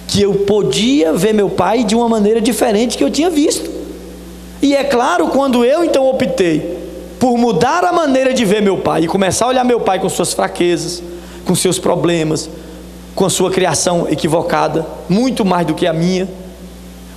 [0.06, 3.70] que eu podia ver meu pai de uma maneira diferente que eu tinha visto.
[4.62, 6.78] E é claro, quando eu então optei
[7.18, 10.08] por mudar a maneira de ver meu pai e começar a olhar meu pai com
[10.08, 11.02] suas fraquezas,
[11.44, 12.48] com seus problemas,
[13.16, 16.28] com sua criação equivocada, muito mais do que a minha,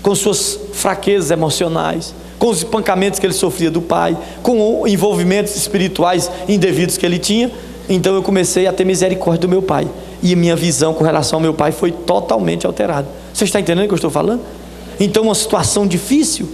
[0.02, 6.32] com suas fraquezas emocionais, com os espancamentos que ele sofria do pai, com envolvimentos espirituais
[6.48, 7.52] indevidos que ele tinha,
[7.90, 9.88] então eu comecei a ter misericórdia do meu pai
[10.24, 13.08] e minha visão com relação ao meu pai foi totalmente alterada.
[13.34, 14.42] Você está entendendo o que eu estou falando?
[15.00, 16.48] Então, uma situação difícil,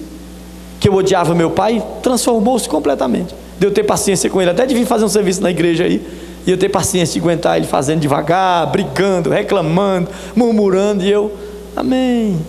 [0.80, 3.36] que eu odiava meu pai, transformou-se completamente.
[3.60, 6.02] De eu ter paciência com ele, até de vir fazer um serviço na igreja aí,
[6.46, 11.32] e eu ter paciência de aguentar ele fazendo devagar, brigando, reclamando, murmurando, e eu,
[11.76, 12.40] amém,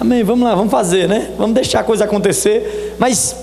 [0.00, 1.30] amém, vamos lá, vamos fazer, né?
[1.36, 2.96] Vamos deixar a coisa acontecer.
[2.98, 3.36] Mas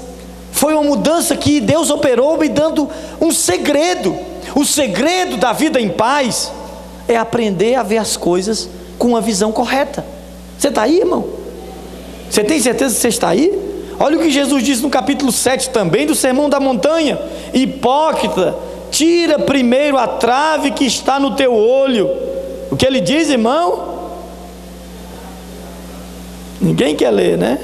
[0.52, 2.90] foi uma mudança que Deus operou me dando
[3.22, 4.16] um segredo.
[4.56, 6.52] O segredo da vida em paz
[7.08, 10.04] é aprender a ver as coisas com uma visão correta.
[10.58, 11.26] Você está aí, irmão?
[12.30, 13.52] Você tem certeza que você está aí?
[14.00, 17.20] Olha o que Jesus diz no capítulo 7 também do Sermão da Montanha:
[17.54, 18.56] Hipócrita,
[18.96, 22.10] tira primeiro a trave que está no teu olho.
[22.72, 23.94] O que ele diz, irmão?
[26.62, 27.60] Ninguém quer ler, né?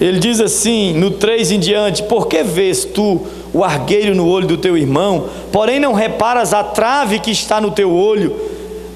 [0.00, 3.20] Ele diz assim, no 3 em diante: Por que vês tu
[3.52, 7.70] o argueiro no olho do teu irmão, porém não reparas a trave que está no
[7.70, 8.34] teu olho?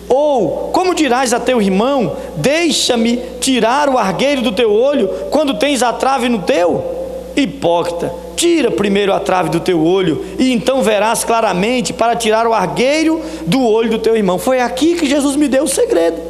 [0.09, 5.83] Ou, como dirás a teu irmão: Deixa-me tirar o argueiro do teu olho, quando tens
[5.83, 6.98] a trave no teu?
[7.41, 12.53] Hipócrita, tira primeiro a trave do teu olho, e então verás claramente para tirar o
[12.53, 14.39] argueiro do olho do teu irmão.
[14.39, 16.21] Foi aqui que Jesus me deu o segredo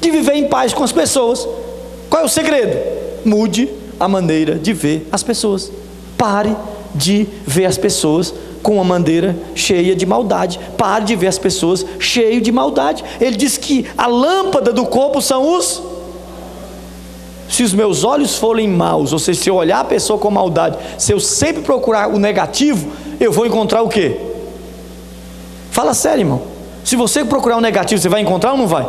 [0.00, 1.46] de viver em paz com as pessoas.
[2.08, 2.78] Qual é o segredo?
[3.24, 5.70] Mude a maneira de ver as pessoas.
[6.16, 6.56] Pare
[6.94, 10.58] de ver as pessoas com uma maneira cheia de maldade.
[10.78, 13.04] Pare de ver as pessoas cheio de maldade.
[13.20, 15.82] Ele diz que a lâmpada do corpo são os
[17.48, 20.76] se os meus olhos forem maus, ou seja, se eu olhar a pessoa com maldade,
[20.98, 24.16] se eu sempre procurar o negativo, eu vou encontrar o quê?
[25.70, 26.42] Fala sério, irmão.
[26.84, 28.88] Se você procurar o negativo, você vai encontrar ou não vai?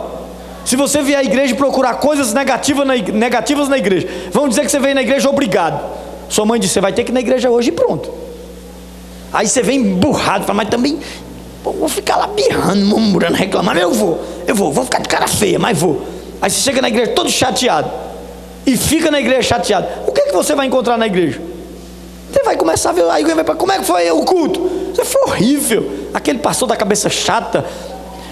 [0.66, 4.66] Se você vier à igreja e procurar coisas negativas na, negativas na igreja, vão dizer
[4.66, 5.82] que você veio na igreja obrigado.
[6.28, 8.12] Sua mãe disse: Você vai ter que ir na igreja hoje e pronto.
[9.32, 11.00] Aí você vem emburrado, fala, mas também
[11.64, 13.80] vou ficar lá birrando, murmurando, reclamando.
[13.80, 16.02] Eu vou, eu vou, vou ficar de cara feia, mas vou.
[16.42, 18.07] Aí você chega na igreja todo chateado
[18.68, 19.88] e fica na igreja chateado.
[20.06, 21.42] O que, é que você vai encontrar na igreja?
[22.30, 24.70] Você vai começar a ver, aí vai como é que foi o culto?
[24.92, 25.90] Isso foi horrível.
[26.14, 27.66] Aquele pastor da cabeça chata,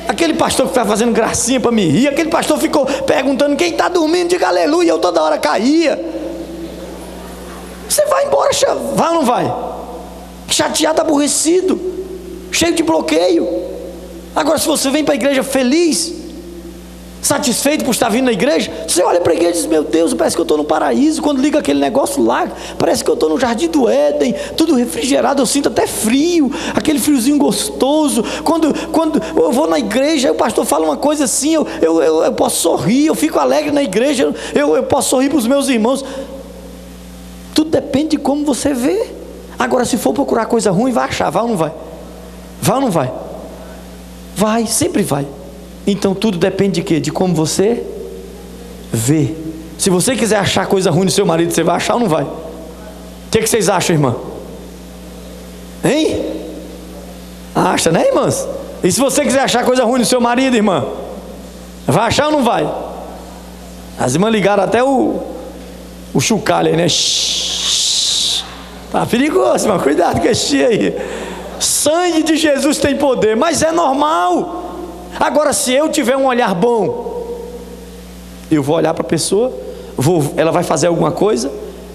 [0.06, 3.88] aquele pastor que estava fazendo gracinha para me rir, aquele pastor ficou perguntando quem está
[3.88, 5.98] dormindo, diga aleluia, eu toda hora caía.
[7.88, 8.52] Você vai embora,
[8.94, 9.56] vai ou não vai?
[10.50, 11.80] Chateado, aborrecido,
[12.52, 13.48] cheio de bloqueio.
[14.36, 16.25] Agora, se você vem para a igreja feliz,
[17.26, 20.14] satisfeito por estar vindo na igreja, você olha para a igreja e diz: Meu Deus,
[20.14, 21.24] parece que eu estou no paraíso.
[21.24, 22.48] Quando liga aquele negócio lá,
[22.78, 27.00] parece que eu estou no jardim do Éden, tudo refrigerado, eu sinto até frio, aquele
[27.00, 28.24] friozinho gostoso.
[28.44, 32.24] Quando, quando eu vou na igreja, o pastor fala uma coisa assim, eu, eu, eu,
[32.26, 35.68] eu posso sorrir, eu fico alegre na igreja, eu, eu posso sorrir para os meus
[35.68, 36.06] irmãos.
[37.56, 39.10] Tudo depende de como você vê.
[39.58, 41.74] Agora, se for procurar coisa ruim, vai achar, vai ou não vai?
[42.62, 43.12] Vai ou não vai?
[44.36, 45.26] Vai, sempre vai.
[45.88, 47.00] Então tudo depende de quê?
[47.00, 47.84] De como você
[48.92, 49.36] vê.
[49.78, 52.24] Se você quiser achar coisa ruim no seu marido, você vai achar ou não vai?
[52.24, 52.30] O
[53.32, 54.16] que, que vocês acham, irmã?
[55.84, 56.26] Hein?
[57.54, 58.48] Acha, né, irmãs?
[58.84, 60.86] E se você quiser achar coisa ruim no seu marido, irmã,
[61.86, 62.68] vai achar ou não vai?
[64.00, 65.22] As irmãs ligaram até o,
[66.14, 66.88] o chucalho aí, né?
[66.90, 68.44] Shhh.
[68.92, 69.80] Tá perigoso, irmão.
[69.80, 70.96] Cuidado com esse aí.
[71.60, 74.65] Sangue de Jesus tem poder, mas é normal.
[75.20, 77.16] Agora, se eu tiver um olhar bom,
[78.52, 79.52] eu vou olhar para a pessoa,
[79.98, 81.52] vou, ela vai fazer alguma coisa,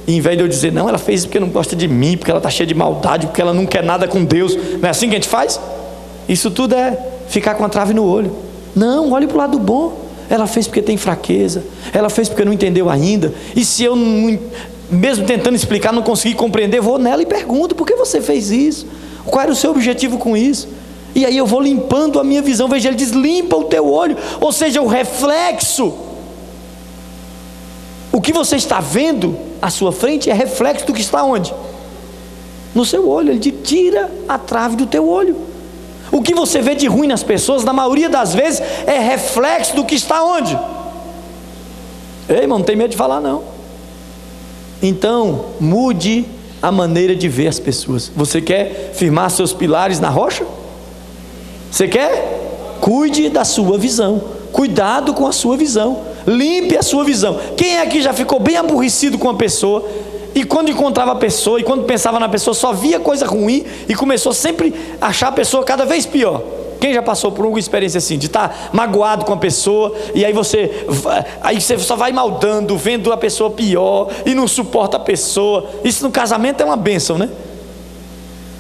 [0.06, 2.30] e em vez de eu dizer, não, ela fez porque não gosta de mim, porque
[2.30, 5.08] ela está cheia de maldade, porque ela não quer nada com Deus, não é assim
[5.08, 5.60] que a gente faz?
[6.28, 6.98] Isso tudo é
[7.28, 8.32] ficar com a trave no olho.
[8.74, 10.08] Não, olhe para o lado bom.
[10.28, 14.38] Ela fez porque tem fraqueza, ela fez porque não entendeu ainda, e se eu, não,
[14.88, 18.86] mesmo tentando explicar, não consegui compreender, vou nela e pergunto: por que você fez isso?
[19.24, 20.68] Qual era o seu objetivo com isso?
[21.14, 22.68] E aí eu vou limpando a minha visão.
[22.68, 25.92] Veja, ele diz: limpa o teu olho, ou seja, o reflexo.
[28.12, 31.52] O que você está vendo à sua frente é reflexo do que está onde?
[32.74, 33.30] No seu olho.
[33.30, 35.36] Ele diz: tira a trave do teu olho.
[36.12, 39.84] O que você vê de ruim nas pessoas, na maioria das vezes, é reflexo do
[39.84, 40.58] que está onde?
[42.28, 43.42] Ei, irmão, não tem medo de falar, não.
[44.82, 46.24] Então, mude
[46.60, 48.10] a maneira de ver as pessoas.
[48.14, 50.44] Você quer firmar seus pilares na rocha?
[51.70, 52.78] Você quer?
[52.80, 54.22] Cuide da sua visão.
[54.52, 56.02] Cuidado com a sua visão.
[56.26, 57.38] Limpe a sua visão.
[57.56, 59.84] Quem aqui já ficou bem aborrecido com a pessoa?
[60.34, 63.94] E quando encontrava a pessoa, e quando pensava na pessoa, só via coisa ruim e
[63.94, 66.42] começou sempre a achar a pessoa cada vez pior.
[66.80, 70.32] Quem já passou por alguma experiência assim, de estar magoado com a pessoa, e aí
[70.32, 70.86] você,
[71.42, 75.68] aí você só vai maldando, vendo a pessoa pior, e não suporta a pessoa.
[75.84, 77.28] Isso no casamento é uma bênção, né?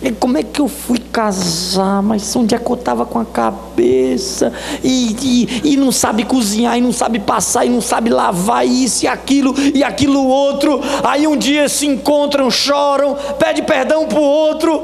[0.02, 2.02] E como é que eu fui casar?
[2.02, 4.50] Mas onde é que eu estava com a cabeça?
[4.82, 9.04] E, e, e, não sabe cozinhar, e não sabe passar, e não sabe lavar, isso
[9.04, 10.80] e aquilo, e aquilo outro.
[11.04, 14.82] Aí um dia se encontram, choram, pede perdão para o outro.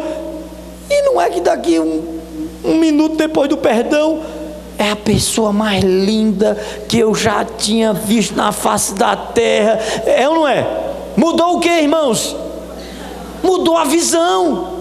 [0.90, 2.20] E não é que daqui um,
[2.62, 4.20] um minuto depois do perdão,
[4.78, 9.80] é a pessoa mais linda que eu já tinha visto na face da terra.
[10.04, 10.66] É ou não é?
[11.16, 12.36] Mudou o que, irmãos?
[13.42, 14.75] Mudou a visão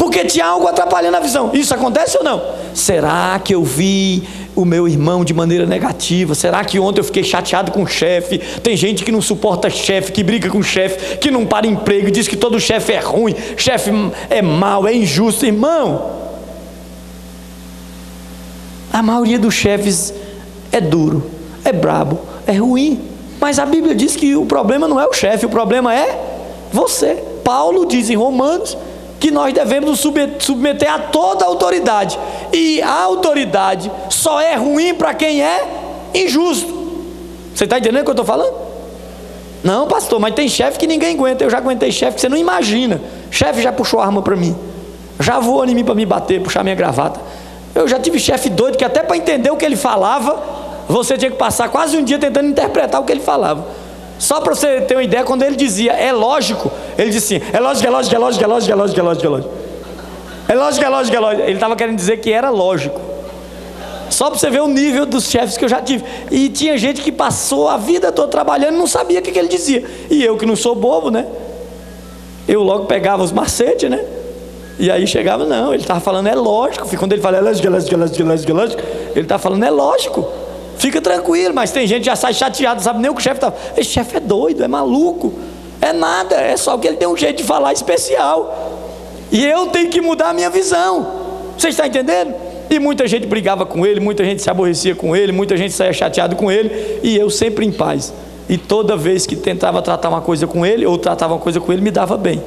[0.00, 1.50] porque tinha algo atrapalhando a visão.
[1.52, 2.42] Isso acontece ou não?
[2.72, 4.22] Será que eu vi
[4.56, 6.34] o meu irmão de maneira negativa?
[6.34, 8.38] Será que ontem eu fiquei chateado com o chefe?
[8.38, 12.10] Tem gente que não suporta chefe, que briga com o chefe, que não para emprego,
[12.10, 13.90] diz que todo chefe é ruim, chefe
[14.30, 15.44] é mau, é injusto.
[15.44, 16.10] Irmão,
[18.90, 20.14] a maioria dos chefes
[20.72, 21.30] é duro,
[21.62, 23.02] é brabo, é ruim.
[23.38, 26.18] Mas a Bíblia diz que o problema não é o chefe, o problema é
[26.72, 27.22] você.
[27.44, 28.78] Paulo diz em Romanos
[29.20, 30.00] que nós devemos nos
[30.42, 32.18] submeter a toda autoridade.
[32.52, 35.62] E a autoridade só é ruim para quem é
[36.14, 36.80] injusto.
[37.54, 38.54] Você está entendendo o que eu estou falando?
[39.62, 41.44] Não, pastor, mas tem chefe que ninguém aguenta.
[41.44, 42.98] Eu já aguentei chefe que você não imagina.
[43.30, 44.56] Chefe já puxou arma para mim.
[45.20, 47.20] Já voou em mim para me bater, puxar minha gravata.
[47.74, 50.42] Eu já tive chefe doido que até para entender o que ele falava,
[50.88, 53.66] você tinha que passar quase um dia tentando interpretar o que ele falava.
[54.20, 57.58] Só para você ter uma ideia, quando ele dizia é lógico, ele dizia assim: é
[57.58, 59.50] lógico, é lógico, é lógico, é lógico, é lógico, é lógico, é lógico.
[60.46, 61.42] É lógico, é lógico, é lógico.
[61.44, 63.00] Ele estava querendo dizer que era lógico.
[64.10, 66.04] Só para você ver o nível dos chefes que eu já tive.
[66.30, 69.38] E tinha gente que passou a vida toda trabalhando e não sabia o que, que
[69.38, 69.84] ele dizia.
[70.10, 71.24] E eu que não sou bobo, né?
[72.46, 74.04] Eu logo pegava os macetes, né?
[74.78, 76.86] E aí chegava, não, ele estava falando, é lógico.
[76.98, 79.38] Quando ele fala, é lógico, é lógico, é lógico, é lógico, é lógico, ele está
[79.38, 80.28] falando, é lógico.
[80.80, 83.36] Fica tranquilo, mas tem gente que já sai chateado, sabe nem o que o chefe
[83.36, 83.52] está.
[83.76, 85.34] Esse chefe é doido, é maluco.
[85.78, 88.78] É nada, é só que ele tem um jeito de falar especial.
[89.30, 91.06] E eu tenho que mudar a minha visão.
[91.58, 92.34] Você está entendendo?
[92.70, 95.92] E muita gente brigava com ele, muita gente se aborrecia com ele, muita gente saía
[95.92, 98.10] chateado com ele, e eu sempre em paz.
[98.48, 101.70] E toda vez que tentava tratar uma coisa com ele, ou tratava uma coisa com
[101.70, 102.42] ele, me dava bem.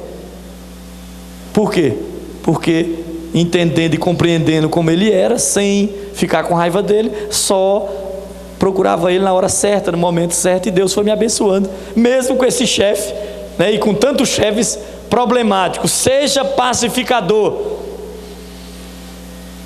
[1.52, 1.92] Por quê?
[2.42, 2.96] Porque
[3.32, 8.03] entendendo e compreendendo como ele era, sem ficar com raiva dele, só
[8.58, 12.44] procurava ele na hora certa, no momento certo, e Deus foi me abençoando, mesmo com
[12.44, 13.12] esse chefe,
[13.58, 14.78] né, e com tantos chefes
[15.10, 15.92] problemáticos.
[15.92, 17.56] Seja pacificador.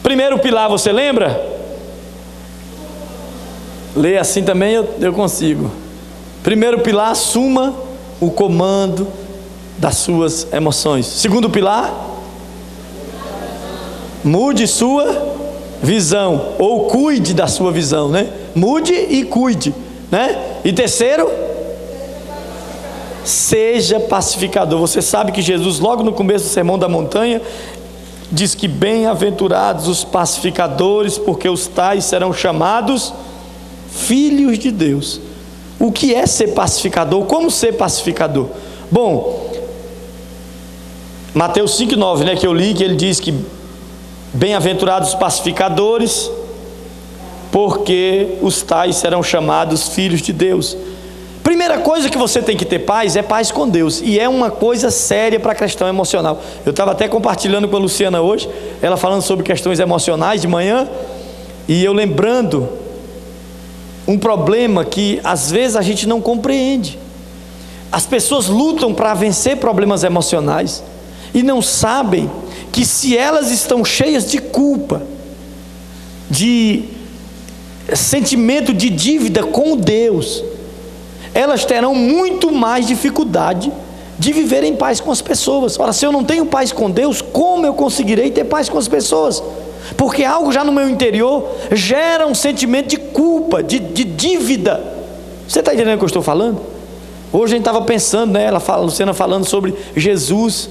[0.03, 1.59] Primeiro pilar, você lembra?
[3.95, 5.71] Leia assim também eu, eu consigo.
[6.43, 7.75] Primeiro pilar, assuma
[8.21, 9.09] o comando
[9.77, 11.07] das suas emoções.
[11.07, 11.93] Segundo pilar,
[14.25, 15.37] mude sua
[15.83, 18.29] visão, ou cuide da sua visão, né?
[18.59, 19.73] Mude e cuide,
[20.11, 20.59] né?
[20.65, 21.31] E terceiro,
[23.25, 24.81] seja pacificador.
[24.81, 27.41] Você sabe que Jesus, logo no começo do Sermão da Montanha,
[28.33, 33.15] diz que bem-aventurados os pacificadores, porque os tais serão chamados
[33.91, 35.21] filhos de Deus.
[35.79, 37.25] O que é ser pacificador?
[37.27, 38.49] Como ser pacificador?
[38.91, 39.49] Bom,
[41.33, 43.33] Mateus 5,9, né, que eu li, que ele diz que
[44.35, 46.29] bem-aventurados os pacificadores,
[47.51, 50.77] porque os tais serão chamados filhos de Deus.
[51.43, 54.51] Primeira coisa que você tem que ter paz é paz com Deus, e é uma
[54.51, 56.43] coisa séria para a questão emocional.
[56.65, 58.49] Eu estava até compartilhando com a Luciana hoje,
[58.83, 60.89] ela falando sobre questões emocionais de manhã,
[61.67, 62.69] e eu lembrando
[64.07, 66.99] um problema que às vezes a gente não compreende.
[67.91, 70.83] As pessoas lutam para vencer problemas emocionais
[71.33, 72.31] e não sabem
[72.71, 75.03] que se elas estão cheias de culpa,
[76.31, 76.85] de
[77.97, 80.45] sentimento de dívida com Deus,
[81.35, 83.73] elas terão muito mais dificuldade
[84.19, 85.79] de viver em paz com as pessoas.
[85.79, 88.89] Ora, se eu não tenho paz com Deus, como eu conseguirei ter paz com as
[88.89, 89.43] pessoas?
[89.97, 94.83] Porque algo já no meu interior gera um sentimento de culpa, de, de dívida.
[95.47, 96.61] Você está entendendo o que eu estou falando?
[97.33, 98.45] Hoje a gente estava pensando, né?
[98.45, 100.69] Ela fala, Luciana falando sobre Jesus,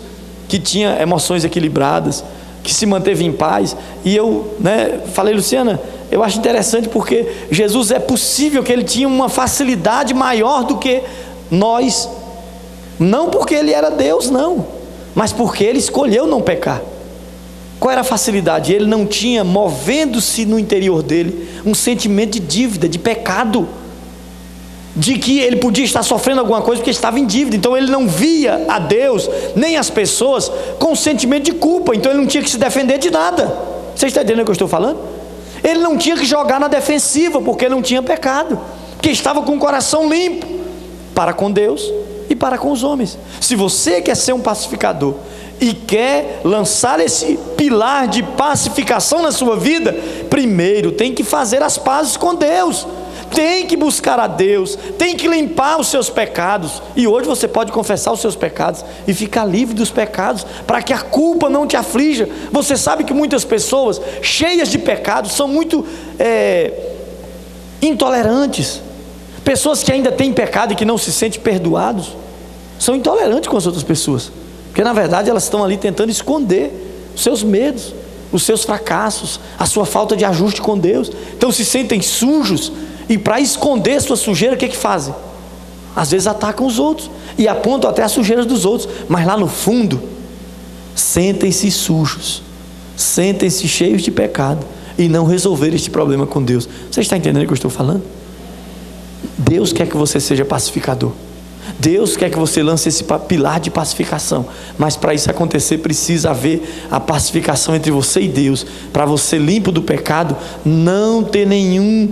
[0.47, 2.24] que tinha emoções equilibradas,
[2.63, 3.76] que se manteve em paz.
[4.03, 9.07] E eu né, falei, Luciana, eu acho interessante porque Jesus é possível que ele tinha
[9.07, 11.01] uma facilidade maior do que
[11.51, 12.09] nós,
[12.99, 14.65] não porque ele era Deus, não,
[15.13, 16.81] mas porque ele escolheu não pecar.
[17.79, 18.73] Qual era a facilidade?
[18.73, 23.67] Ele não tinha, movendo-se no interior dele, um sentimento de dívida, de pecado
[24.97, 27.55] de que ele podia estar sofrendo alguma coisa porque estava em dívida.
[27.55, 31.95] Então ele não via a Deus nem as pessoas com sentimento de culpa.
[31.95, 33.55] Então ele não tinha que se defender de nada.
[33.95, 34.97] Você está entendendo o que eu estou falando?
[35.68, 38.57] Ele não tinha que jogar na defensiva porque não tinha pecado,
[38.93, 40.47] porque estava com o coração limpo
[41.13, 41.91] para com Deus
[42.30, 43.18] e para com os homens.
[43.41, 45.15] Se você quer ser um pacificador
[45.59, 49.91] e quer lançar esse pilar de pacificação na sua vida,
[50.30, 52.88] primeiro tem que fazer as pazes com Deus
[53.38, 56.81] tem que buscar a Deus, tem que limpar os seus pecados.
[56.95, 60.91] E hoje você pode confessar os seus pecados e ficar livre dos pecados, para que
[60.91, 62.27] a culpa não te aflija.
[62.51, 65.85] Você sabe que muitas pessoas cheias de pecados são muito
[66.17, 66.73] é,
[67.79, 68.81] intolerantes.
[69.43, 72.17] Pessoas que ainda têm pecado e que não se sentem perdoados,
[72.79, 74.31] são intolerantes com as outras pessoas,
[74.69, 76.73] porque na verdade elas estão ali tentando esconder
[77.13, 77.93] os seus medos,
[78.31, 81.11] os seus fracassos, a sua falta de ajuste com Deus.
[81.35, 82.71] Então se sentem sujos,
[83.09, 85.13] e para esconder sua sujeira, o que, que fazem?
[85.95, 89.47] Às vezes atacam os outros e apontam até as sujeiras dos outros, mas lá no
[89.47, 90.01] fundo,
[90.95, 92.43] sentem-se sujos,
[92.95, 94.65] sentem-se cheios de pecado
[94.97, 96.67] e não resolver este problema com Deus.
[96.91, 98.03] Você está entendendo o que eu estou falando?
[99.37, 101.11] Deus quer que você seja pacificador.
[101.79, 104.45] Deus quer que você lance esse pilar de pacificação,
[104.77, 109.71] mas para isso acontecer precisa haver a pacificação entre você e Deus, para você limpo
[109.71, 110.35] do pecado,
[110.65, 112.09] não ter nenhum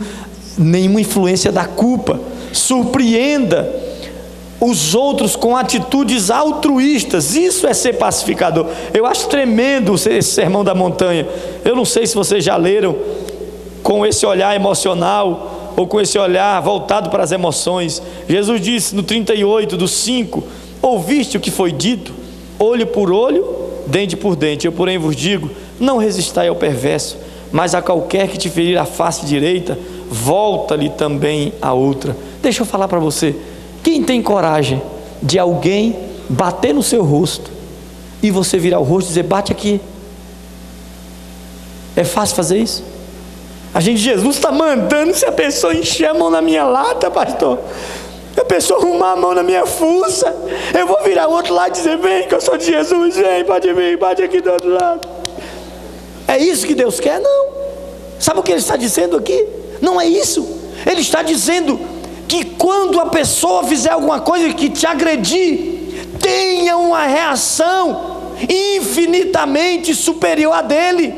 [0.58, 2.20] nenhuma influência da culpa.
[2.52, 3.70] Surpreenda
[4.60, 7.36] os outros com atitudes altruístas.
[7.36, 8.68] Isso é ser pacificador.
[8.94, 11.28] Eu acho tremendo esse sermão da montanha.
[11.64, 12.96] Eu não sei se vocês já leram
[13.84, 18.02] com esse olhar emocional ou com esse olhar voltado para as emoções.
[18.28, 20.44] Jesus disse no 38 do 5:
[20.82, 22.14] Ouviste o que foi dito,
[22.58, 23.46] olho por olho,
[23.86, 24.66] dente por dente.
[24.66, 25.50] Eu, porém, vos digo:
[25.80, 27.18] não resistai ao perverso,
[27.52, 29.78] mas a qualquer que te ferir a face direita,
[30.10, 32.16] volta-lhe também a outra.
[32.42, 33.36] Deixa eu falar para você:
[33.84, 34.82] quem tem coragem
[35.22, 35.96] de alguém
[36.30, 37.52] bater no seu rosto
[38.22, 39.80] e você virar o rosto e dizer, bate aqui?
[41.96, 42.84] É fácil fazer isso?
[43.74, 47.60] A gente, Jesus está mandando se a pessoa encher a mão na minha lata, pastor.
[48.38, 50.34] A pessoa arrumar a mão na minha fuça,
[50.78, 53.46] eu vou virar o outro lado e dizer: Vem, que eu sou de Jesus, vem,
[53.46, 55.08] pode vir, bate aqui do outro lado.
[56.28, 57.20] É isso que Deus quer?
[57.20, 57.48] Não.
[58.20, 59.46] Sabe o que Ele está dizendo aqui?
[59.82, 60.48] Não é isso.
[60.86, 61.80] Ele está dizendo
[62.28, 68.16] que quando a pessoa fizer alguma coisa que te agredir, tenha uma reação
[68.50, 71.14] infinitamente superior a dele,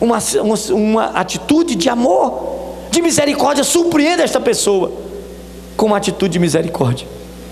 [0.00, 4.92] uma, uma, uma atitude de amor, de misericórdia, surpreenda esta pessoa
[5.76, 7.06] com uma atitude de misericórdia.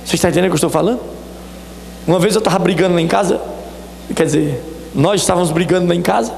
[0.05, 1.01] Você está entendendo o que eu estou falando?
[2.07, 3.41] Uma vez eu estava brigando lá em casa,
[4.15, 4.63] quer dizer,
[4.95, 6.33] nós estávamos brigando lá em casa.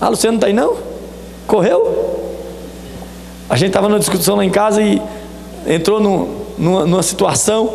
[0.00, 0.76] Ah, Luciano não está aí não?
[1.46, 2.07] Correu?
[3.48, 5.00] A gente estava numa discussão lá em casa e
[5.66, 7.72] entrou numa, numa, situação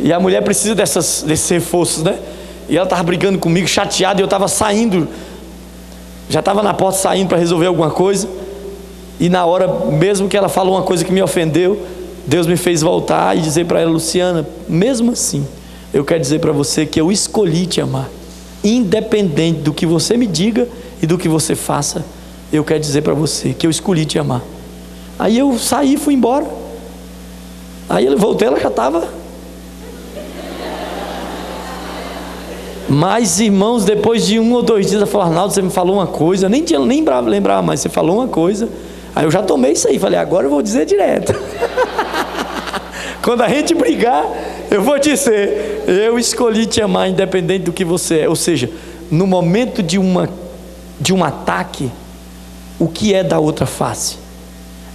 [0.00, 2.18] e a mulher precisa dessas, desses reforços, né?
[2.68, 5.06] E ela estava brigando comigo, chateada, e eu estava saindo,
[6.28, 8.28] já estava na porta saindo para resolver alguma coisa.
[9.20, 11.80] E na hora, mesmo que ela falou uma coisa que me ofendeu,
[12.26, 15.46] Deus me fez voltar e dizer para ela, Luciana, mesmo assim,
[15.92, 18.08] eu quero dizer para você que eu escolhi te amar,
[18.64, 20.66] independente do que você me diga
[21.00, 22.04] e do que você faça,
[22.52, 24.42] eu quero dizer para você que eu escolhi te amar.
[25.18, 26.46] Aí eu saí fui embora.
[27.88, 29.08] Aí ele voltou, ela já estava.
[32.88, 36.06] Mas, irmãos, depois de um ou dois dias, ela falou: Arnaldo, você me falou uma
[36.06, 38.68] coisa, nem tinha nem lembrava mais, você falou uma coisa.
[39.14, 41.34] Aí eu já tomei isso aí, falei: agora eu vou dizer direto.
[43.22, 44.24] Quando a gente brigar,
[44.70, 48.28] eu vou dizer: eu escolhi te amar independente do que você é.
[48.28, 48.70] Ou seja,
[49.10, 50.28] no momento de, uma,
[51.00, 51.90] de um ataque,
[52.78, 54.23] o que é da outra face?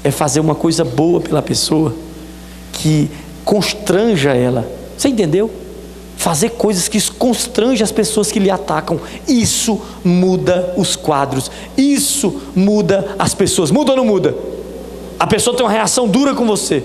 [0.04, 1.94] É fazer uma coisa boa pela pessoa
[2.74, 3.10] que
[3.44, 4.70] constranja ela.
[4.98, 5.52] Você entendeu?
[6.16, 9.00] Fazer coisas que constrangem as pessoas que lhe atacam.
[9.28, 11.50] Isso muda os quadros.
[11.78, 13.72] Isso muda as pessoas.
[13.72, 14.36] Muda ou não muda?
[15.20, 16.84] A pessoa tem uma reação dura com você.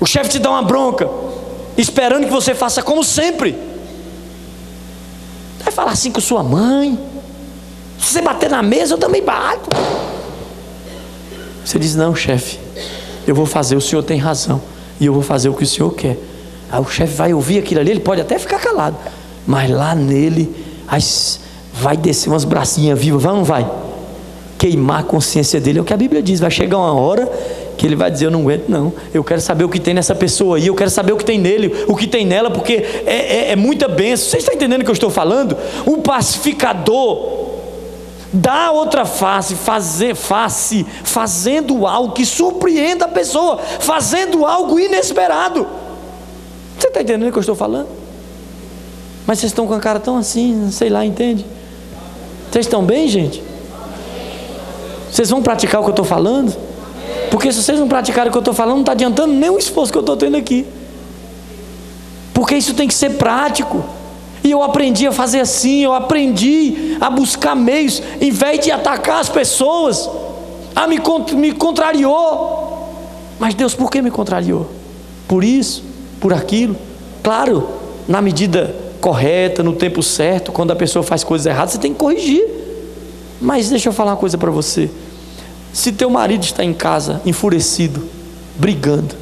[0.00, 1.10] O chefe te dá uma bronca,
[1.76, 3.56] esperando que você faça como sempre.
[5.60, 6.98] Vai falar assim com sua mãe.
[7.98, 9.68] Se você bater na mesa, eu também bato.
[11.68, 12.58] Você diz: Não, chefe,
[13.26, 14.58] eu vou fazer, o senhor tem razão
[14.98, 16.16] e eu vou fazer o que o senhor quer.
[16.72, 18.96] Aí o chefe vai ouvir aquilo ali, ele pode até ficar calado,
[19.46, 20.50] mas lá nele
[21.74, 23.70] vai descer umas bracinhas vivas, vai ou não vai?
[24.56, 27.30] Queimar a consciência dele, é o que a Bíblia diz, vai chegar uma hora
[27.76, 28.90] que ele vai dizer: Eu não aguento, não.
[29.12, 31.38] Eu quero saber o que tem nessa pessoa aí, eu quero saber o que tem
[31.38, 34.30] nele, o que tem nela, porque é, é, é muita benção.
[34.30, 35.54] Você está entendendo o que eu estou falando?
[35.84, 37.37] O pacificador
[38.32, 45.66] dá outra face, fazer face, fazendo algo que surpreenda a pessoa, fazendo algo inesperado.
[46.78, 47.88] Você está entendendo o que eu estou falando?
[49.26, 51.44] Mas vocês estão com a cara tão assim, sei lá, entende?
[52.50, 53.42] Vocês estão bem, gente?
[55.10, 56.54] Vocês vão praticar o que eu estou falando?
[57.30, 59.58] Porque se vocês não praticarem o que eu estou falando, não está adiantando nem o
[59.58, 60.66] esforço que eu estou tendo aqui.
[62.32, 63.84] Porque isso tem que ser prático.
[64.42, 69.20] E eu aprendi a fazer assim, eu aprendi a buscar meios, em vez de atacar
[69.20, 70.08] as pessoas,
[70.74, 71.00] a me,
[71.34, 72.68] me contrariou.
[73.38, 74.68] Mas Deus, por que me contrariou?
[75.26, 75.82] Por isso,
[76.20, 76.76] por aquilo.
[77.22, 77.68] Claro,
[78.06, 81.98] na medida correta, no tempo certo, quando a pessoa faz coisas erradas, você tem que
[81.98, 82.44] corrigir.
[83.40, 84.90] Mas deixa eu falar uma coisa para você.
[85.72, 88.02] Se teu marido está em casa enfurecido,
[88.56, 89.14] brigando,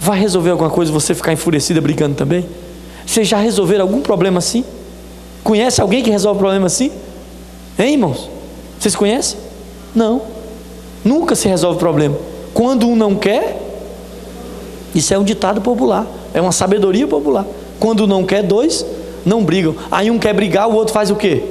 [0.00, 2.46] vai resolver alguma coisa você ficar enfurecida brigando também?
[3.06, 4.64] Vocês já resolveram algum problema assim?
[5.42, 6.90] Conhece alguém que resolve problema assim?
[7.78, 8.28] Hein, irmãos?
[8.78, 9.38] Vocês conhecem?
[9.94, 10.22] Não.
[11.04, 12.16] Nunca se resolve problema.
[12.52, 13.60] Quando um não quer,
[14.94, 17.46] isso é um ditado popular, é uma sabedoria popular.
[17.78, 18.84] Quando não quer, dois
[19.24, 19.74] não brigam.
[19.90, 21.44] Aí um quer brigar, o outro faz o quê?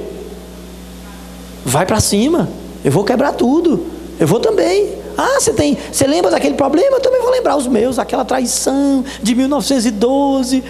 [1.64, 2.48] Vai para cima.
[2.84, 3.86] Eu vou quebrar tudo.
[4.18, 4.92] Eu vou também.
[5.16, 6.96] Ah, você tem, você lembra daquele problema?
[6.96, 10.62] Eu também vou lembrar os meus, aquela traição de 1912,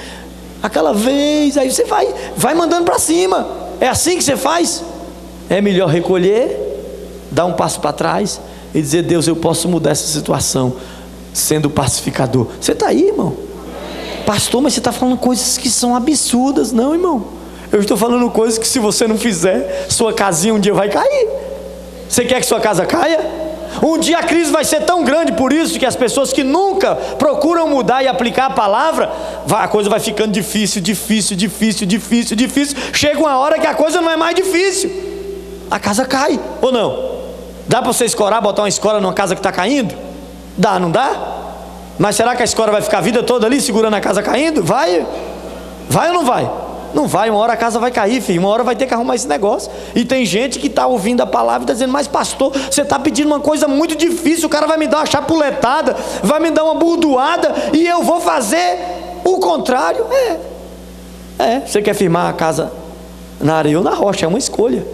[0.62, 3.46] aquela vez, aí você vai, vai mandando para cima.
[3.80, 4.84] É assim que você faz?
[5.48, 6.56] É melhor recolher,
[7.30, 8.40] dar um passo para trás
[8.74, 10.74] e dizer: Deus, eu posso mudar essa situação,
[11.32, 12.46] sendo pacificador.
[12.61, 13.36] Você está aí, irmão?
[14.26, 17.24] Pastor, mas você está falando coisas que são absurdas, não, irmão.
[17.72, 21.28] Eu estou falando coisas que, se você não fizer, sua casinha um dia vai cair.
[22.08, 23.49] Você quer que sua casa caia?
[23.82, 26.94] Um dia a crise vai ser tão grande por isso que as pessoas que nunca
[26.94, 29.10] procuram mudar e aplicar a palavra,
[29.48, 32.76] a coisa vai ficando difícil, difícil, difícil, difícil, difícil.
[32.92, 34.90] Chega uma hora que a coisa não é mais difícil.
[35.70, 37.20] A casa cai, ou não?
[37.68, 39.94] Dá para você escorar, botar uma escola numa casa que está caindo?
[40.58, 41.38] Dá, não dá?
[41.98, 44.62] Mas será que a escola vai ficar a vida toda ali segurando a casa caindo?
[44.62, 45.06] Vai?
[45.88, 46.50] Vai ou não vai?
[46.95, 48.41] Não vai, uma hora a casa vai cair, filho.
[48.41, 49.70] Uma hora vai ter que arrumar esse negócio.
[49.95, 52.99] E tem gente que está ouvindo a palavra e está dizendo, mas pastor, você está
[52.99, 56.64] pedindo uma coisa muito difícil, o cara vai me dar uma chapuletada, vai me dar
[56.64, 58.78] uma burdoada, e eu vou fazer
[59.24, 60.05] o contrário.
[60.11, 60.36] É.
[61.38, 62.70] É, você quer firmar a casa
[63.41, 64.86] na areia ou na rocha, é uma escolha.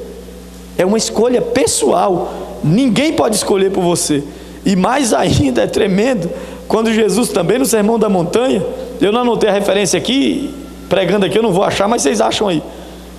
[0.78, 2.32] É uma escolha pessoal.
[2.62, 4.22] Ninguém pode escolher por você.
[4.64, 6.30] E mais ainda é tremendo
[6.68, 8.64] quando Jesus também no Sermão da Montanha,
[9.00, 10.52] eu não anotei a referência aqui,
[10.88, 12.62] pregando aqui, eu não vou achar, mas vocês acham aí.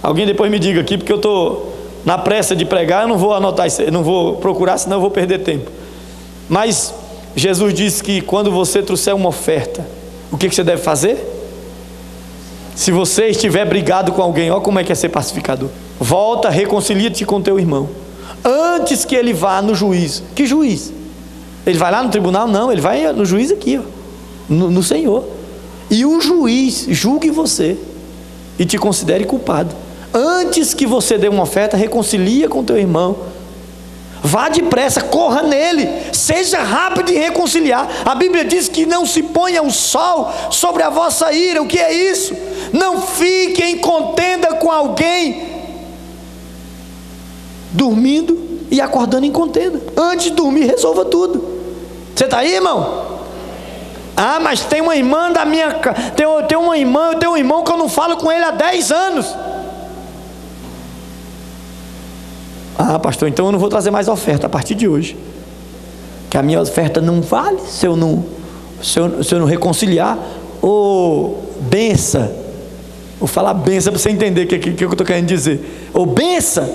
[0.01, 1.73] Alguém depois me diga aqui, porque eu estou
[2.05, 5.11] na pressa de pregar, eu não vou anotar isso, não vou procurar, senão eu vou
[5.11, 5.69] perder tempo.
[6.47, 6.93] Mas
[7.35, 9.85] Jesus disse que quando você trouxer uma oferta,
[10.31, 11.33] o que, que você deve fazer?
[12.75, 15.69] Se você estiver brigado com alguém, olha como é que é ser pacificador.
[15.99, 17.89] Volta, reconcilia-te com teu irmão.
[18.45, 20.23] Antes que ele vá no juiz.
[20.35, 20.93] Que juiz?
[21.65, 22.47] Ele vai lá no tribunal?
[22.47, 23.81] Não, ele vai no juiz aqui, ó,
[24.47, 25.36] no, no Senhor
[25.89, 27.77] e o juiz julgue você
[28.59, 29.75] e te considere culpado.
[30.13, 33.15] Antes que você dê uma oferta, reconcilia com teu irmão.
[34.23, 37.87] Vá depressa, corra nele, seja rápido em reconciliar.
[38.03, 41.61] A Bíblia diz que não se ponha o sol sobre a vossa ira.
[41.61, 42.35] O que é isso?
[42.73, 45.57] Não fique em contenda com alguém
[47.71, 48.37] dormindo
[48.71, 49.81] e acordando em contenda.
[49.95, 51.57] Antes de dormir, resolva tudo.
[52.15, 53.06] Você está aí, irmão?
[54.19, 55.71] Ah, mas tem uma irmã da minha
[56.15, 58.49] tem, tem uma irmã, eu tenho um irmão que eu não falo com ele há
[58.49, 59.35] 10 anos.
[62.75, 65.15] Ah, pastor, então eu não vou trazer mais oferta a partir de hoje.
[66.31, 68.25] Que a minha oferta não vale se eu não,
[68.81, 70.17] se eu, se eu não reconciliar.
[70.63, 72.35] Ô, oh, bença.
[73.19, 75.89] Vou falar benção para você entender o que, que, que eu estou querendo dizer.
[75.93, 76.67] Ô, oh, bença.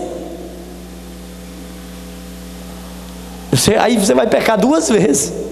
[3.51, 5.52] Você, aí você vai pecar duas vezes.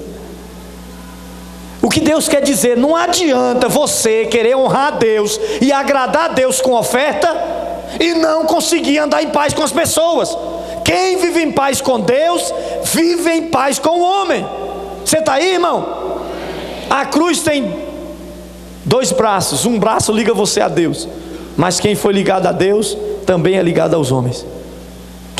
[1.83, 6.35] O que Deus quer dizer, não adianta você querer honrar a Deus e agradar a
[6.35, 7.35] Deus com oferta
[7.99, 10.37] e não conseguir andar em paz com as pessoas.
[10.85, 12.53] Quem vive em paz com Deus,
[12.85, 14.47] vive em paz com o homem.
[15.05, 16.19] Você está aí, irmão?
[16.91, 17.75] A cruz tem
[18.85, 21.09] dois braços, um braço liga você a Deus,
[21.57, 24.45] mas quem foi ligado a Deus também é ligado aos homens.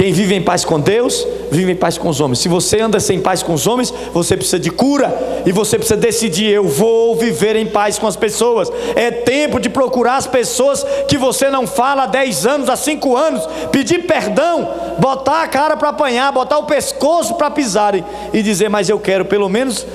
[0.01, 2.39] Quem vive em paz com Deus, vive em paz com os homens.
[2.39, 6.01] Se você anda sem paz com os homens, você precisa de cura e você precisa
[6.01, 8.73] decidir: eu vou viver em paz com as pessoas.
[8.97, 13.15] É tempo de procurar as pessoas que você não fala há 10 anos, há 5
[13.15, 18.71] anos, pedir perdão, botar a cara para apanhar, botar o pescoço para pisarem e dizer:
[18.71, 19.87] Mas eu quero pelo menos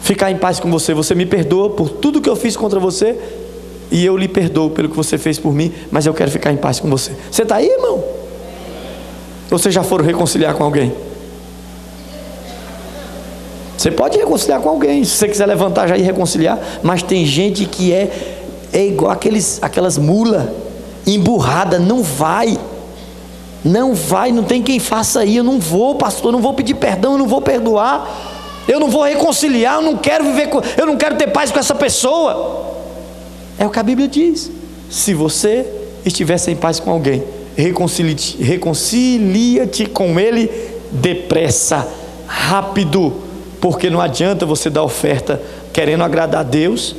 [0.00, 0.94] ficar em paz com você.
[0.94, 3.16] Você me perdoa por tudo que eu fiz contra você
[3.88, 6.56] e eu lhe perdoo pelo que você fez por mim, mas eu quero ficar em
[6.56, 7.12] paz com você.
[7.30, 8.21] Você está aí, irmão?
[9.52, 10.94] Vocês já foram reconciliar com alguém?
[13.76, 17.66] Você pode reconciliar com alguém, se você quiser levantar já e reconciliar, mas tem gente
[17.66, 18.10] que é,
[18.72, 20.48] é igual aqueles, aquelas mulas,
[21.06, 22.58] emburrada, não vai.
[23.62, 25.36] Não vai, não tem quem faça aí.
[25.36, 28.08] Eu não vou, pastor, não vou pedir perdão, eu não vou perdoar,
[28.66, 31.58] eu não vou reconciliar, eu não quero viver com, eu não quero ter paz com
[31.58, 32.72] essa pessoa.
[33.58, 34.50] É o que a Bíblia diz.
[34.88, 35.66] Se você
[36.06, 37.22] estivesse em paz com alguém,
[37.56, 40.50] reconcilia-te reconcilia com Ele
[40.90, 41.88] depressa,
[42.26, 43.14] rápido,
[43.60, 45.40] porque não adianta você dar oferta
[45.72, 46.94] querendo agradar a Deus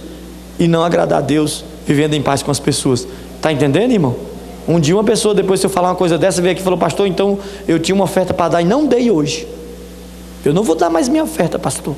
[0.60, 3.08] e não agradar a Deus vivendo em paz com as pessoas.
[3.36, 4.16] Está entendendo, irmão?
[4.68, 6.80] Um dia uma pessoa, depois se eu falar uma coisa dessa, veio aqui e falou,
[6.80, 7.38] pastor, então
[7.68, 9.48] eu tinha uma oferta para dar e não dei hoje.
[10.46, 11.96] Eu não vou dar mais minha oferta, pastor.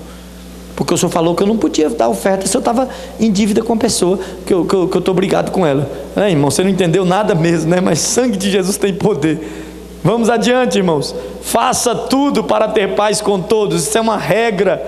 [0.76, 3.64] Porque o senhor falou que eu não podia dar oferta se eu estava em dívida
[3.64, 5.90] com a pessoa, que eu estou que eu, que eu obrigado com ela.
[6.16, 7.80] É, irmão, você não entendeu nada mesmo, né?
[7.80, 9.40] Mas sangue de Jesus tem poder.
[10.04, 11.16] Vamos adiante, irmãos.
[11.42, 13.88] Faça tudo para ter paz com todos.
[13.88, 14.86] Isso é uma regra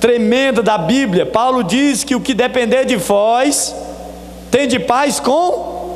[0.00, 1.26] tremenda da Bíblia.
[1.26, 3.74] Paulo diz que o que depender de vós,
[4.50, 5.88] tem de paz com.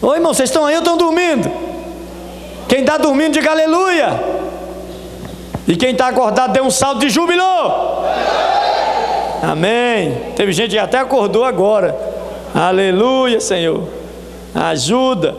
[0.00, 1.50] Oi, irmão, vocês estão aí ou estão dormindo?
[2.68, 4.33] Quem está dormindo, diga aleluia.
[5.66, 7.42] E quem está acordado dê um salto de júbilo.
[9.42, 10.16] Amém.
[10.36, 11.96] Teve gente que até acordou agora.
[12.54, 13.88] Aleluia, Senhor.
[14.54, 15.34] Ajuda.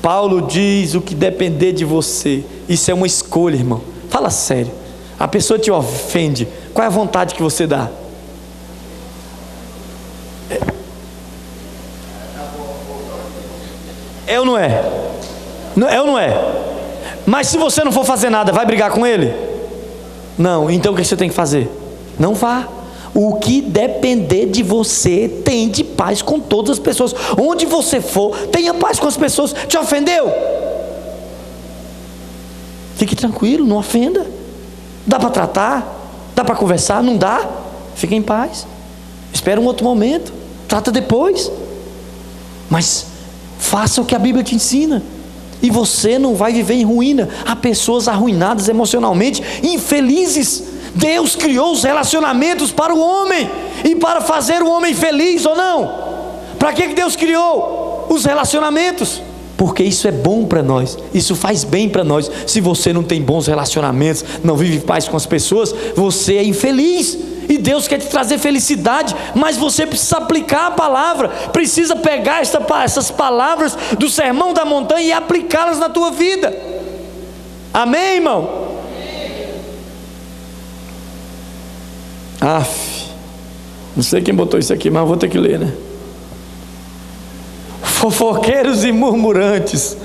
[0.00, 2.44] Paulo diz o que depender de você.
[2.68, 3.80] Isso é uma escolha, irmão.
[4.10, 4.70] Fala sério.
[5.18, 6.46] A pessoa te ofende.
[6.72, 7.88] Qual é a vontade que você dá?
[10.50, 10.60] É,
[14.34, 14.84] é ou não é?
[15.90, 16.73] É ou não é?
[17.26, 19.34] Mas se você não for fazer nada, vai brigar com ele?
[20.36, 21.70] Não, então o que você tem que fazer?
[22.18, 22.68] Não vá.
[23.14, 27.14] O que depender de você, tem de paz com todas as pessoas.
[27.40, 29.54] Onde você for, tenha paz com as pessoas.
[29.68, 30.32] Te ofendeu?
[32.96, 34.26] Fique tranquilo, não ofenda.
[35.06, 36.32] Dá para tratar?
[36.34, 37.02] Dá para conversar?
[37.02, 37.48] Não dá?
[37.94, 38.66] Fique em paz.
[39.32, 40.32] Espera um outro momento.
[40.66, 41.50] Trata depois.
[42.68, 43.06] Mas
[43.58, 45.02] faça o que a Bíblia te ensina
[45.64, 47.26] e você não vai viver em ruína.
[47.46, 50.62] Há pessoas arruinadas emocionalmente, infelizes.
[50.94, 53.50] Deus criou os relacionamentos para o homem
[53.82, 55.90] e para fazer o homem feliz ou não.
[56.58, 59.22] Para que Deus criou os relacionamentos?
[59.56, 62.30] Porque isso é bom para nós, isso faz bem para nós.
[62.46, 67.16] Se você não tem bons relacionamentos, não vive paz com as pessoas, você é infeliz.
[67.48, 72.64] E Deus quer te trazer felicidade, mas você precisa aplicar a palavra, precisa pegar essa,
[72.82, 76.56] essas palavras do sermão da montanha e aplicá-las na tua vida.
[77.72, 78.64] Amém, irmão?
[82.40, 83.08] Aff,
[83.96, 85.72] não sei quem botou isso aqui, mas vou ter que ler, né?
[87.82, 89.96] Fofoqueiros e murmurantes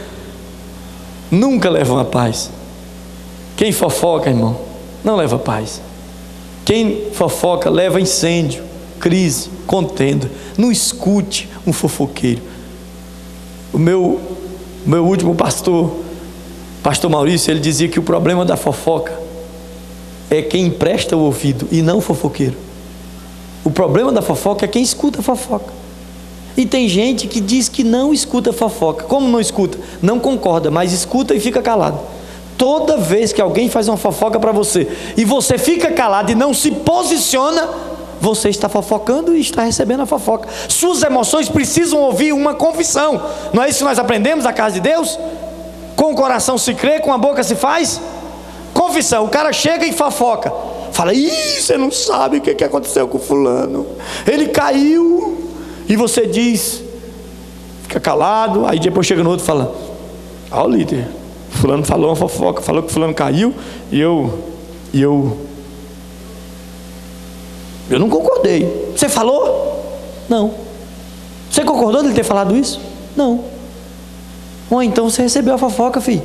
[1.29, 2.49] nunca levam a paz.
[3.57, 4.57] Quem fofoca, irmão,
[5.03, 5.81] não leva paz.
[6.69, 8.63] Quem fofoca leva incêndio,
[8.99, 10.29] crise, contenda.
[10.55, 12.43] Não escute um fofoqueiro.
[13.73, 14.21] O meu,
[14.85, 15.91] meu último pastor,
[16.83, 19.19] pastor Maurício, ele dizia que o problema da fofoca
[20.29, 22.55] é quem empresta o ouvido e não o fofoqueiro.
[23.65, 25.73] O problema da fofoca é quem escuta a fofoca.
[26.55, 29.05] E tem gente que diz que não escuta fofoca.
[29.05, 29.79] Como não escuta?
[30.03, 31.99] Não concorda, mas escuta e fica calado.
[32.59, 34.85] Toda vez que alguém faz uma fofoca para você
[35.15, 37.69] e você fica calado e não se posiciona,
[38.19, 40.49] você está fofocando e está recebendo a fofoca.
[40.67, 43.21] Suas emoções precisam ouvir uma confissão.
[43.53, 45.17] Não é isso que nós aprendemos na casa de Deus?
[45.95, 48.01] Com o coração se crê, com a boca se faz.
[48.73, 49.23] Confissão.
[49.23, 50.51] O cara chega e fofoca.
[50.91, 51.31] Fala, ih,
[51.61, 53.87] você não sabe o que aconteceu com fulano.
[54.27, 55.37] Ele caiu.
[55.87, 56.83] E você diz,
[57.83, 58.65] fica calado.
[58.65, 59.73] Aí depois chega no outro e fala,
[60.51, 61.07] ó líder,
[61.49, 63.53] fulano falou uma fofoca, falou que fulano caiu.
[63.91, 64.43] E eu,
[64.93, 65.37] e eu
[67.89, 68.91] eu não concordei.
[68.95, 69.99] Você falou?
[70.29, 70.53] Não.
[71.49, 72.79] Você concordou dele ter falado isso?
[73.15, 73.43] Não.
[74.69, 76.21] Ou então você recebeu a fofoca, filho.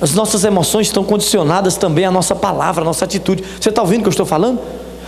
[0.00, 3.42] As nossas emoções estão condicionadas também à nossa palavra, à nossa atitude.
[3.60, 4.60] Você está ouvindo o que eu estou falando?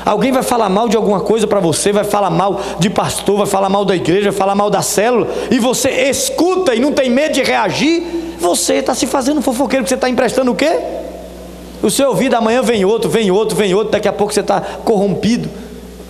[0.04, 3.46] Alguém vai falar mal de alguma coisa para você, vai falar mal de pastor, vai
[3.46, 7.08] falar mal da igreja, vai falar mal da célula, e você escuta e não tem
[7.08, 8.02] medo de reagir,
[8.38, 10.78] você está se fazendo fofoqueiro, porque você está emprestando o quê?
[11.82, 14.60] O seu ouvido, amanhã vem outro, vem outro, vem outro, daqui a pouco você está
[14.60, 15.48] corrompido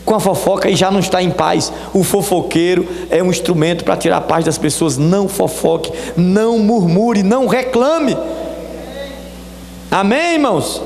[0.04, 1.72] com a fofoca e já não está em paz.
[1.92, 4.98] O fofoqueiro é um instrumento para tirar a paz das pessoas.
[4.98, 8.16] Não fofoque, não murmure, não reclame.
[9.90, 10.82] Amém, irmãos?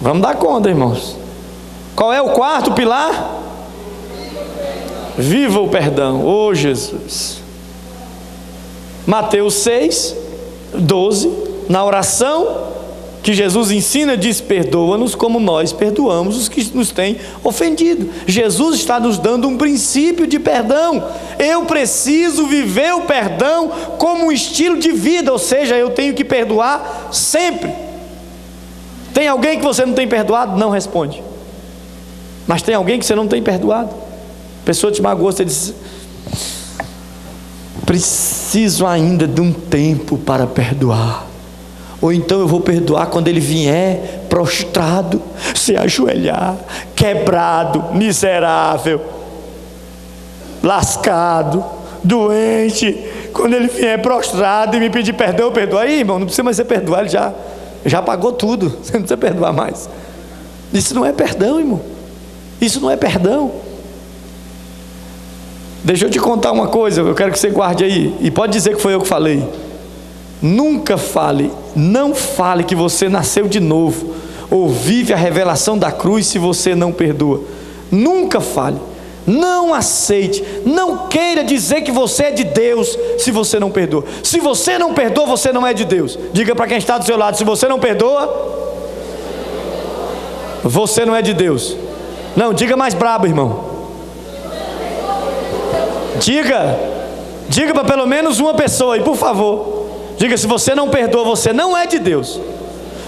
[0.00, 1.16] Vamos dar conta, irmãos.
[1.96, 3.36] Qual é o quarto pilar?
[5.16, 7.42] Viva o perdão, oh Jesus.
[9.08, 10.14] Mateus 6,
[10.74, 11.32] 12,
[11.66, 12.68] na oração
[13.22, 18.10] que Jesus ensina, diz: Perdoa-nos como nós perdoamos os que nos têm ofendido.
[18.26, 21.02] Jesus está nos dando um princípio de perdão.
[21.38, 26.22] Eu preciso viver o perdão como um estilo de vida, ou seja, eu tenho que
[26.22, 27.72] perdoar sempre.
[29.14, 30.58] Tem alguém que você não tem perdoado?
[30.58, 31.22] Não responde.
[32.46, 33.88] Mas tem alguém que você não tem perdoado?
[33.88, 35.72] A pessoa te magoou, você diz:
[37.88, 41.26] Preciso ainda de um tempo para perdoar.
[42.02, 45.22] Ou então eu vou perdoar quando ele vier prostrado,
[45.54, 46.54] se ajoelhar,
[46.94, 49.00] quebrado, miserável,
[50.62, 51.64] lascado,
[52.04, 52.92] doente.
[53.32, 55.78] Quando ele vier prostrado e me pedir perdão, eu.
[55.78, 57.32] Aí, irmão, não precisa mais ser perdoar, ele já,
[57.86, 58.68] já pagou tudo.
[58.84, 59.88] Você não precisa perdoar mais.
[60.74, 61.80] Isso não é perdão, irmão.
[62.60, 63.50] Isso não é perdão.
[65.82, 68.14] Deixa eu te contar uma coisa, eu quero que você guarde aí.
[68.20, 69.46] E pode dizer que foi eu que falei.
[70.40, 74.14] Nunca fale, não fale que você nasceu de novo
[74.50, 77.42] ou vive a revelação da cruz se você não perdoa.
[77.90, 78.78] Nunca fale.
[79.26, 84.04] Não aceite, não queira dizer que você é de Deus se você não perdoa.
[84.22, 86.18] Se você não perdoa, você não é de Deus.
[86.32, 88.56] Diga para quem está do seu lado: se você não perdoa,
[90.64, 91.76] você não é de Deus.
[92.34, 93.67] Não, diga mais brabo, irmão.
[96.20, 96.78] Diga,
[97.48, 99.86] diga para pelo menos uma pessoa aí, por favor.
[100.18, 102.40] Diga: se você não perdoa, você não é de Deus.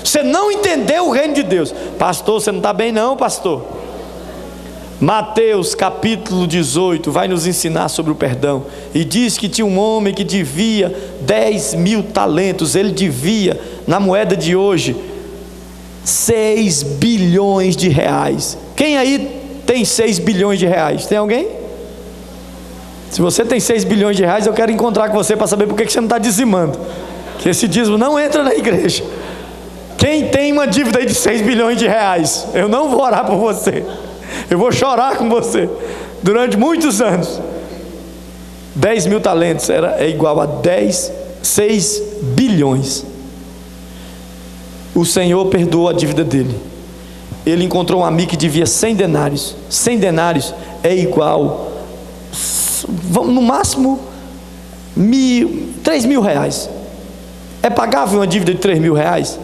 [0.02, 1.74] Você não entendeu o reino de Deus.
[1.98, 3.62] Pastor, você não está bem, não, pastor.
[5.00, 8.66] Mateus capítulo 18 vai nos ensinar sobre o perdão.
[8.94, 12.74] E diz que tinha um homem que devia 10 mil talentos.
[12.74, 14.94] Ele devia, na moeda de hoje,
[16.04, 18.58] 6 bilhões de reais.
[18.76, 21.06] Quem aí tem 6 bilhões de reais?
[21.06, 21.59] Tem alguém?
[23.10, 25.76] Se você tem 6 bilhões de reais, eu quero encontrar com você para saber por
[25.76, 26.78] que você não está dizimando.
[27.40, 29.02] Que esse dízimo não entra na igreja.
[29.98, 33.36] Quem tem uma dívida aí de 6 bilhões de reais, eu não vou orar por
[33.36, 33.84] você.
[34.48, 35.68] Eu vou chorar com você
[36.22, 37.40] durante muitos anos.
[38.76, 43.04] 10 mil talentos era, é igual a 10, 6 bilhões.
[44.94, 46.56] O Senhor perdoou a dívida dele.
[47.44, 49.56] Ele encontrou um amigo que devia 100 denários.
[49.68, 51.69] 100 denários é igual
[52.88, 54.00] no máximo,
[54.96, 56.68] mil, 3 mil reais.
[57.62, 59.38] É pagável uma dívida de 3 mil reais?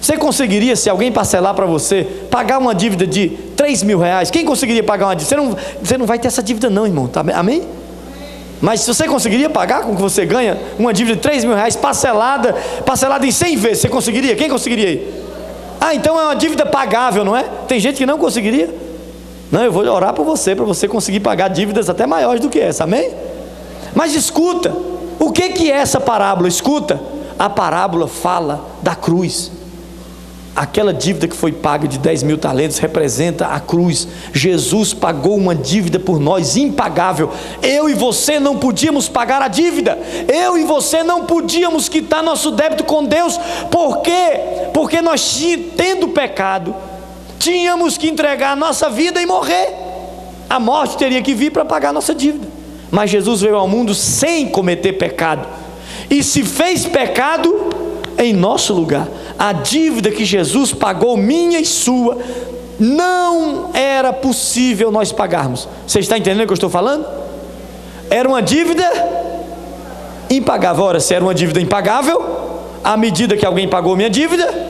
[0.00, 4.30] Você conseguiria, se alguém parcelar para você, pagar uma dívida de 3 mil reais?
[4.30, 5.28] Quem conseguiria pagar uma dívida?
[5.28, 7.08] Você não, você não vai ter essa dívida, não, irmão.
[7.08, 7.62] Tá, amém?
[8.60, 11.54] Mas se você conseguiria pagar com o que você ganha uma dívida de 3 mil
[11.54, 14.34] reais parcelada, parcelada em 100 vezes, você conseguiria?
[14.36, 15.28] Quem conseguiria?
[15.80, 17.44] Ah, então é uma dívida pagável, não é?
[17.68, 18.87] Tem gente que não conseguiria.
[19.50, 22.58] Não, eu vou orar por você, para você conseguir pagar dívidas até maiores do que
[22.58, 23.10] essa, amém?
[23.94, 24.74] Mas escuta,
[25.18, 26.48] o que, que é essa parábola?
[26.48, 27.00] Escuta,
[27.38, 29.50] a parábola fala da cruz.
[30.54, 34.08] Aquela dívida que foi paga de 10 mil talentos representa a cruz.
[34.32, 37.30] Jesus pagou uma dívida por nós, impagável.
[37.62, 39.96] Eu e você não podíamos pagar a dívida.
[40.26, 43.38] Eu e você não podíamos quitar nosso débito com Deus.
[43.70, 44.40] Por quê?
[44.74, 45.40] Porque nós,
[45.76, 46.74] tendo pecado,
[47.38, 49.74] tínhamos que entregar a nossa vida e morrer.
[50.48, 52.46] A morte teria que vir para pagar a nossa dívida.
[52.90, 55.46] Mas Jesus veio ao mundo sem cometer pecado.
[56.10, 57.54] e se fez pecado
[58.16, 59.06] em nosso lugar.
[59.38, 62.18] A dívida que Jesus pagou, minha e sua,
[62.78, 65.68] não era possível nós pagarmos.
[65.86, 67.06] Você está entendendo o que eu estou falando?
[68.10, 68.84] Era uma dívida
[70.30, 70.84] impagável.
[70.84, 72.20] Ora, se era uma dívida impagável,
[72.82, 74.67] à medida que alguém pagou minha dívida,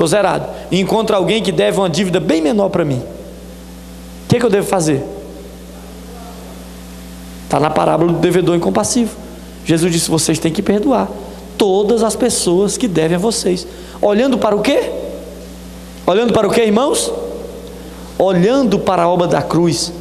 [0.00, 0.46] estou zerado.
[0.70, 3.02] E encontro alguém que deve uma dívida bem menor para mim.
[4.24, 5.04] O que, é que eu devo fazer?
[7.44, 9.14] Está na parábola do devedor incompassivo.
[9.64, 11.08] Jesus disse: vocês têm que perdoar
[11.58, 13.66] todas as pessoas que devem a vocês.
[14.00, 14.90] Olhando para o quê?
[16.06, 17.12] Olhando para o quê, irmãos?
[18.18, 19.92] Olhando para a obra da cruz.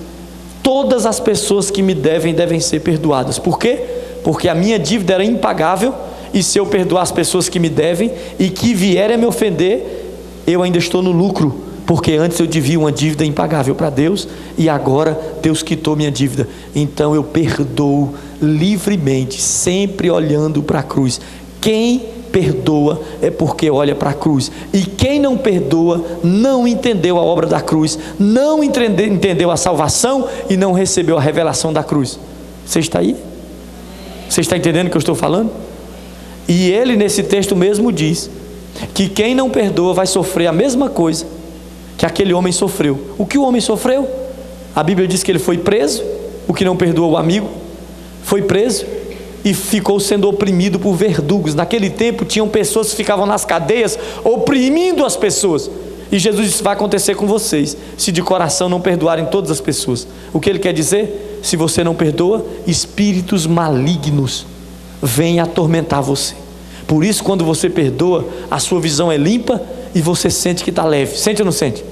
[0.63, 3.37] Todas as pessoas que me devem devem ser perdoadas.
[3.37, 3.83] Por quê?
[4.23, 5.93] Porque a minha dívida era impagável
[6.33, 10.13] e se eu perdoar as pessoas que me devem e que vierem a me ofender,
[10.45, 14.69] eu ainda estou no lucro porque antes eu devia uma dívida impagável para Deus e
[14.69, 16.47] agora Deus quitou minha dívida.
[16.75, 21.19] Então eu perdoo livremente, sempre olhando para a cruz.
[21.59, 24.51] Quem perdoa é porque olha para a cruz.
[24.71, 30.55] E quem não perdoa não entendeu a obra da cruz, não entendeu a salvação e
[30.55, 32.19] não recebeu a revelação da cruz.
[32.67, 33.15] Você está aí?
[34.29, 35.49] Você está entendendo o que eu estou falando?
[36.49, 38.27] E ele, nesse texto mesmo, diz
[38.95, 41.27] que quem não perdoa vai sofrer a mesma coisa
[41.95, 42.99] que aquele homem sofreu.
[43.19, 44.09] O que o homem sofreu?
[44.75, 46.03] A Bíblia diz que ele foi preso,
[46.47, 47.47] o que não perdoou o amigo,
[48.23, 48.85] foi preso
[49.45, 51.53] e ficou sendo oprimido por verdugos.
[51.53, 55.69] Naquele tempo tinham pessoas que ficavam nas cadeias oprimindo as pessoas.
[56.11, 60.07] E Jesus disse: vai acontecer com vocês, se de coração não perdoarem todas as pessoas.
[60.33, 61.39] O que ele quer dizer?
[61.43, 64.47] Se você não perdoa, espíritos malignos
[65.01, 66.38] vêm atormentar você.
[66.89, 69.61] Por isso, quando você perdoa, a sua visão é limpa
[69.93, 71.15] e você sente que está leve.
[71.15, 71.85] Sente ou não sente?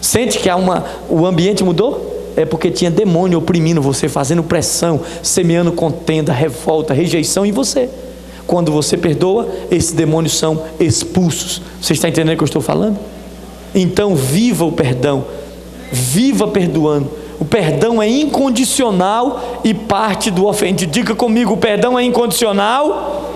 [0.00, 2.32] Sente que há uma, o ambiente mudou?
[2.34, 7.90] É porque tinha demônio oprimindo você, fazendo pressão, semeando contenda, revolta, rejeição em você.
[8.46, 11.60] Quando você perdoa, esses demônios são expulsos.
[11.78, 12.98] Você está entendendo o que eu estou falando?
[13.74, 15.26] Então, viva o perdão,
[15.92, 17.10] viva perdoando.
[17.38, 20.90] O perdão é incondicional e parte do ofendido.
[20.90, 23.34] Diga comigo: o perdão é incondicional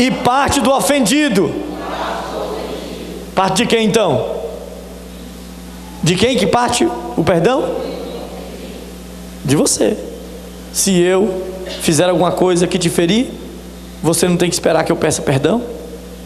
[0.00, 1.52] e parte do ofendido.
[3.34, 4.40] Parte de quem então?
[6.02, 6.88] De quem que parte
[7.18, 7.76] o perdão?
[9.44, 9.98] De você.
[10.72, 11.44] Se eu
[11.82, 13.26] fizer alguma coisa que te ferir,
[14.02, 15.60] você não tem que esperar que eu peça perdão.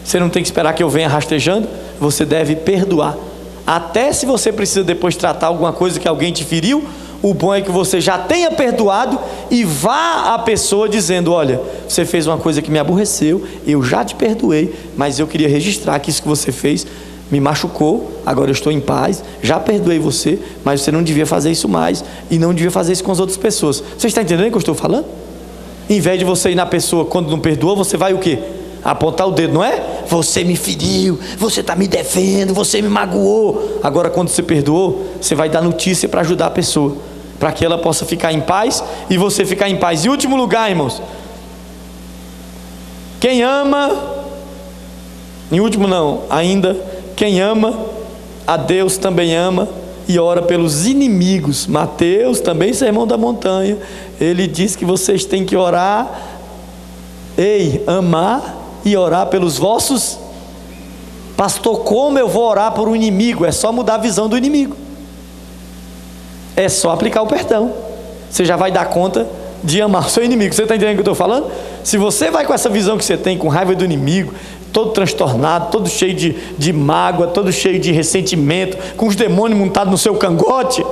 [0.05, 1.67] Você não tem que esperar que eu venha rastejando.
[1.99, 3.17] Você deve perdoar.
[3.67, 6.85] Até se você precisa depois tratar alguma coisa que alguém te feriu,
[7.21, 12.05] o bom é que você já tenha perdoado e vá à pessoa dizendo: Olha, você
[12.05, 16.09] fez uma coisa que me aborreceu, eu já te perdoei, mas eu queria registrar que
[16.09, 16.85] isso que você fez
[17.31, 21.51] me machucou, agora eu estou em paz, já perdoei você, mas você não devia fazer
[21.51, 23.83] isso mais e não devia fazer isso com as outras pessoas.
[23.97, 25.05] Você está entendendo o que eu estou falando?
[25.89, 28.39] Em vez de você ir na pessoa quando não perdoa, você vai o quê?
[28.85, 30.03] Apontar o dedo, não é?
[30.07, 33.79] Você me feriu, você está me defendendo, você me magoou.
[33.81, 36.95] Agora, quando você perdoou, você vai dar notícia para ajudar a pessoa,
[37.39, 40.05] para que ela possa ficar em paz e você ficar em paz.
[40.05, 41.01] E último lugar, irmãos,
[43.19, 43.89] quem ama,
[45.51, 46.77] em último não, ainda
[47.15, 47.73] quem ama
[48.45, 49.67] a Deus também ama
[50.07, 51.65] e ora pelos inimigos.
[51.65, 53.79] Mateus, também sermão da montanha,
[54.21, 56.21] ele diz que vocês têm que orar,
[57.35, 60.19] ei, amar e orar pelos vossos.
[61.35, 63.43] Pastor, como eu vou orar por um inimigo?
[63.43, 64.77] É só mudar a visão do inimigo.
[66.55, 67.73] É só aplicar o perdão.
[68.29, 69.27] Você já vai dar conta
[69.63, 70.53] de amar o seu inimigo.
[70.53, 71.51] Você está entendendo o que eu estou falando?
[71.83, 74.33] Se você vai com essa visão que você tem, com raiva do inimigo,
[74.71, 79.91] todo transtornado, todo cheio de, de mágoa, todo cheio de ressentimento, com os demônios montados
[79.91, 80.85] no seu cangote,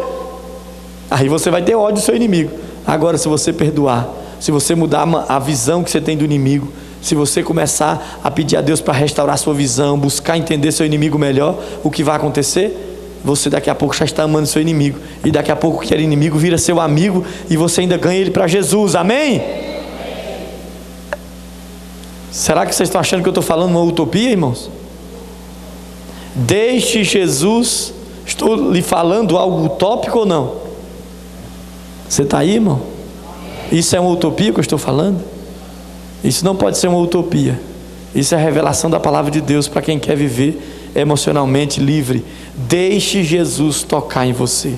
[1.10, 2.52] aí você vai ter ódio do seu inimigo.
[2.86, 6.72] Agora, se você perdoar, se você mudar a visão que você tem do inimigo,
[7.04, 11.20] se você começar a pedir a Deus para restaurar sua visão, buscar entender seu inimigo
[11.20, 13.20] melhor, o que vai acontecer?
[13.26, 16.38] Você daqui a pouco já está amando seu inimigo, e daqui a pouco aquele inimigo
[16.38, 19.44] vira seu amigo e você ainda ganha ele para Jesus, amém?
[22.32, 24.72] Será que vocês estão achando que eu estou falando uma utopia, irmãos?
[26.34, 27.94] Deixe Jesus,
[28.26, 30.56] estou lhe falando algo utópico ou não?
[32.08, 32.82] Você está aí, irmão?
[33.74, 35.33] Isso é uma utopia que eu estou falando?
[36.24, 37.60] Isso não pode ser uma utopia.
[38.16, 42.24] Isso é a revelação da palavra de Deus para quem quer viver emocionalmente livre.
[42.56, 44.76] Deixe Jesus tocar em você.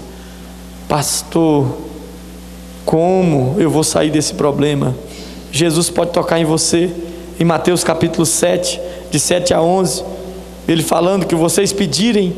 [0.87, 1.67] Pastor,
[2.85, 4.95] como eu vou sair desse problema?
[5.51, 6.91] Jesus pode tocar em você
[7.39, 8.79] em Mateus capítulo 7,
[9.11, 10.03] de 7 a 11,
[10.67, 12.35] ele falando que vocês pedirem,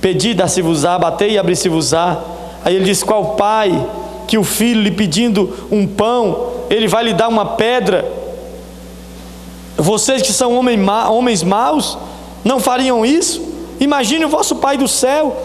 [0.00, 2.20] pedi, dá-se-vos-á, batei e abri-se-vos-á.
[2.64, 3.86] Aí ele diz: Qual pai
[4.26, 8.23] que o filho lhe pedindo um pão, ele vai lhe dar uma pedra?
[9.76, 11.98] Vocês que são homens, ma homens maus,
[12.44, 13.42] não fariam isso?
[13.80, 15.36] Imagine o vosso Pai do céu,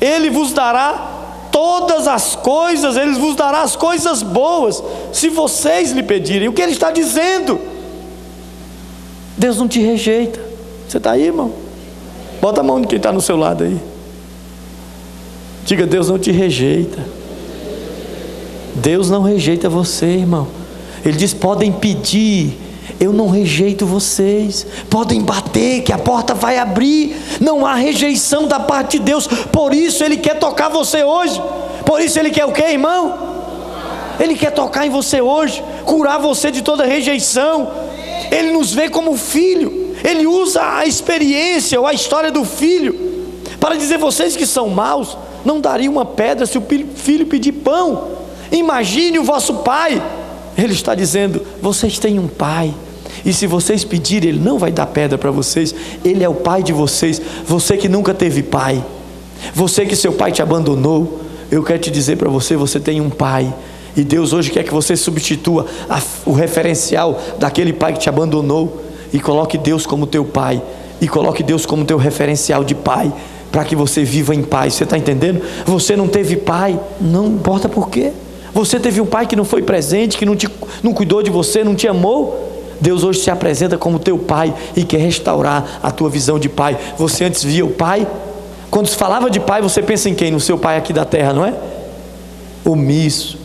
[0.00, 1.08] Ele vos dará
[1.52, 4.82] todas as coisas, Ele vos dará as coisas boas,
[5.12, 6.48] se vocês lhe pedirem.
[6.48, 7.60] O que Ele está dizendo?
[9.36, 10.40] Deus não te rejeita.
[10.88, 11.52] Você está aí, irmão?
[12.40, 13.78] Bota a mão de quem está no seu lado aí.
[15.64, 17.04] Diga, Deus não te rejeita.
[18.74, 20.48] Deus não rejeita você, irmão.
[21.04, 22.58] Ele diz: podem pedir,
[23.00, 24.66] eu não rejeito vocês.
[24.90, 27.16] Podem bater, que a porta vai abrir.
[27.40, 29.26] Não há rejeição da parte de Deus.
[29.26, 31.40] Por isso Ele quer tocar você hoje.
[31.86, 33.30] Por isso Ele quer o que, irmão?
[34.20, 37.70] Ele quer tocar em você hoje, curar você de toda rejeição.
[38.30, 39.96] Ele nos vê como filho.
[40.04, 43.10] Ele usa a experiência ou a história do filho
[43.58, 48.08] para dizer vocês que são maus, não daria uma pedra se o filho pedir pão.
[48.50, 50.02] Imagine o vosso pai.
[50.56, 52.74] Ele está dizendo: vocês têm um pai.
[53.24, 55.74] E se vocês pedirem, ele não vai dar pedra para vocês.
[56.04, 57.20] Ele é o pai de vocês.
[57.46, 58.84] Você que nunca teve pai.
[59.54, 61.20] Você que seu pai te abandonou.
[61.50, 63.52] Eu quero te dizer para você: você tem um pai.
[63.96, 68.84] E Deus hoje quer que você substitua a, o referencial daquele pai que te abandonou.
[69.12, 70.62] E coloque Deus como teu pai.
[71.00, 73.12] E coloque Deus como teu referencial de pai
[73.50, 74.74] para que você viva em paz.
[74.74, 75.42] Você está entendendo?
[75.66, 78.12] Você não teve pai, não importa por quê.
[78.52, 80.48] Você teve um pai que não foi presente, que não, te,
[80.82, 82.49] não cuidou de você, não te amou.
[82.80, 86.78] Deus hoje se apresenta como teu pai e quer restaurar a tua visão de pai.
[86.96, 88.06] Você antes via o pai.
[88.70, 90.30] Quando se falava de pai, você pensa em quem?
[90.30, 91.54] No seu pai aqui da terra, não é?
[92.64, 93.38] Omisso,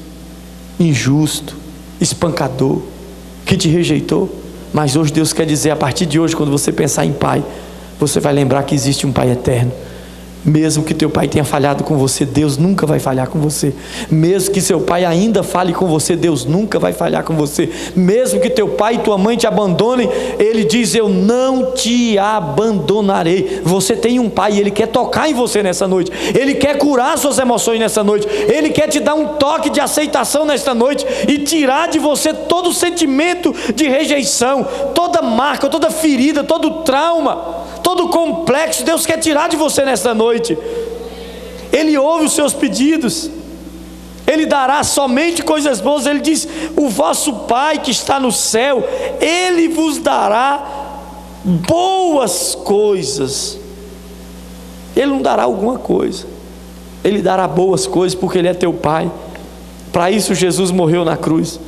[0.79, 1.55] injusto,
[1.99, 2.81] espancador,
[3.45, 4.29] que te rejeitou.
[4.71, 7.43] Mas hoje Deus quer dizer, a partir de hoje, quando você pensar em pai,
[7.99, 9.71] você vai lembrar que existe um pai eterno
[10.45, 13.73] mesmo que teu pai tenha falhado com você, Deus nunca vai falhar com você.
[14.11, 17.69] Mesmo que seu pai ainda fale com você, Deus nunca vai falhar com você.
[17.95, 23.61] Mesmo que teu pai e tua mãe te abandonem, ele diz: Eu não te abandonarei.
[23.63, 26.11] Você tem um pai e ele quer tocar em você nessa noite.
[26.37, 28.27] Ele quer curar suas emoções nessa noite.
[28.27, 32.69] Ele quer te dar um toque de aceitação nesta noite e tirar de você todo
[32.69, 37.64] o sentimento de rejeição, toda marca, toda ferida, todo trauma
[37.95, 40.57] todo complexo, Deus quer tirar de você nesta noite.
[41.71, 43.29] Ele ouve os seus pedidos,
[44.27, 46.05] Ele dará somente coisas boas.
[46.05, 48.83] Ele diz: O vosso Pai que está no céu,
[49.19, 50.63] Ele vos dará
[51.43, 53.57] boas coisas.
[54.95, 56.25] Ele não dará alguma coisa,
[57.03, 59.09] Ele dará boas coisas porque Ele é teu Pai.
[59.91, 61.59] Para isso, Jesus morreu na cruz.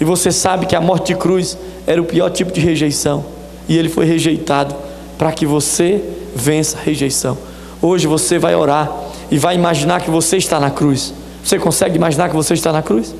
[0.00, 1.56] E você sabe que a morte de cruz
[1.86, 3.24] era o pior tipo de rejeição.
[3.68, 4.74] E ele foi rejeitado
[5.18, 6.02] para que você
[6.34, 7.36] vença a rejeição.
[7.80, 8.90] Hoje você vai orar
[9.30, 11.12] e vai imaginar que você está na cruz.
[11.42, 13.14] Você consegue imaginar que você está na cruz?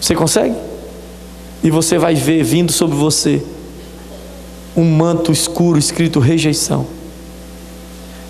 [0.00, 0.54] Você consegue?
[1.62, 3.42] E você vai ver vindo sobre você
[4.76, 6.86] um manto escuro escrito rejeição.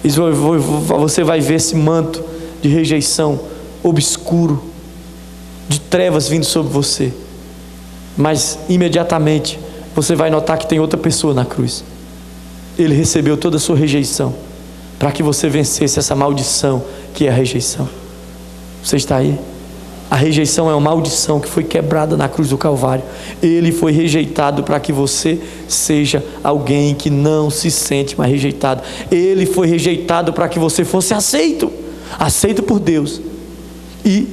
[0.05, 2.23] E você vai ver esse manto
[2.61, 3.41] de rejeição
[3.83, 4.63] obscuro,
[5.69, 7.13] de trevas vindo sobre você.
[8.17, 9.59] Mas imediatamente
[9.95, 11.85] você vai notar que tem outra pessoa na cruz.
[12.79, 14.35] Ele recebeu toda a sua rejeição,
[14.99, 16.83] para que você vencesse essa maldição
[17.15, 17.89] que é a rejeição.
[18.83, 19.39] Você está aí?
[20.11, 23.05] A rejeição é uma maldição que foi quebrada na cruz do Calvário.
[23.43, 28.83] Ele foi rejeitado para que você seja alguém que não se sente mais rejeitado.
[29.11, 31.73] Ele foi rejeitado para que você fosse aceito
[32.19, 33.21] aceito por Deus
[34.05, 34.29] e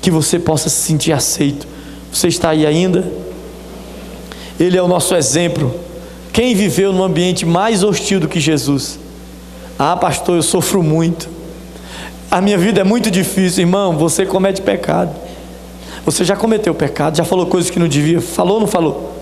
[0.00, 1.66] que você possa se sentir aceito.
[2.12, 3.10] Você está aí ainda?
[4.58, 5.74] Ele é o nosso exemplo
[6.38, 8.96] quem viveu num ambiente mais hostil do que Jesus?
[9.76, 11.28] Ah, pastor, eu sofro muito.
[12.30, 13.98] A minha vida é muito difícil, irmão.
[13.98, 15.10] Você comete pecado.
[16.04, 19.14] Você já cometeu pecado, já falou coisas que não devia, falou ou não falou?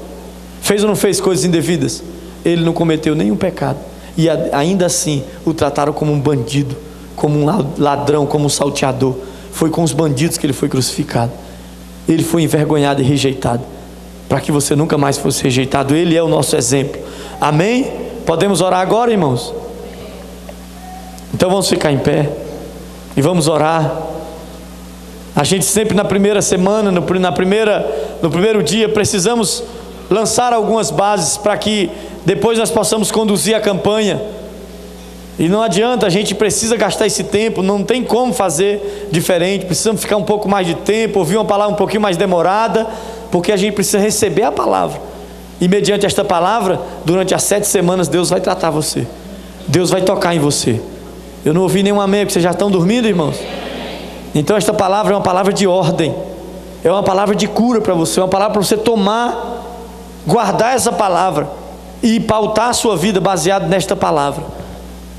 [0.60, 2.02] Fez ou não fez coisas indevidas?
[2.44, 3.78] Ele não cometeu nenhum pecado.
[4.14, 6.76] E ainda assim o trataram como um bandido,
[7.16, 7.46] como um
[7.78, 9.16] ladrão, como um salteador.
[9.52, 11.32] Foi com os bandidos que ele foi crucificado.
[12.06, 13.62] Ele foi envergonhado e rejeitado
[14.28, 15.94] para que você nunca mais fosse rejeitado.
[15.94, 17.00] Ele é o nosso exemplo.
[17.40, 17.92] Amém?
[18.24, 19.54] Podemos orar agora, irmãos?
[21.34, 22.30] Então vamos ficar em pé
[23.16, 24.02] e vamos orar.
[25.34, 29.62] A gente sempre na primeira semana, no, na primeira, no primeiro dia, precisamos
[30.10, 31.90] lançar algumas bases para que
[32.24, 34.20] depois nós possamos conduzir a campanha.
[35.38, 40.00] E não adianta, a gente precisa gastar esse tempo, não tem como fazer diferente, precisamos
[40.00, 42.86] ficar um pouco mais de tempo, ouvir uma palavra um pouquinho mais demorada
[43.30, 44.98] porque a gente precisa receber a palavra.
[45.60, 49.06] E mediante esta palavra, durante as sete semanas, Deus vai tratar você.
[49.66, 50.80] Deus vai tocar em você.
[51.44, 53.36] Eu não ouvi nenhum amém, porque vocês já estão dormindo, irmãos.
[54.34, 56.14] Então, esta palavra é uma palavra de ordem,
[56.84, 59.56] é uma palavra de cura para você, é uma palavra para você tomar
[60.26, 61.48] guardar essa palavra
[62.02, 64.44] e pautar a sua vida baseado nesta palavra.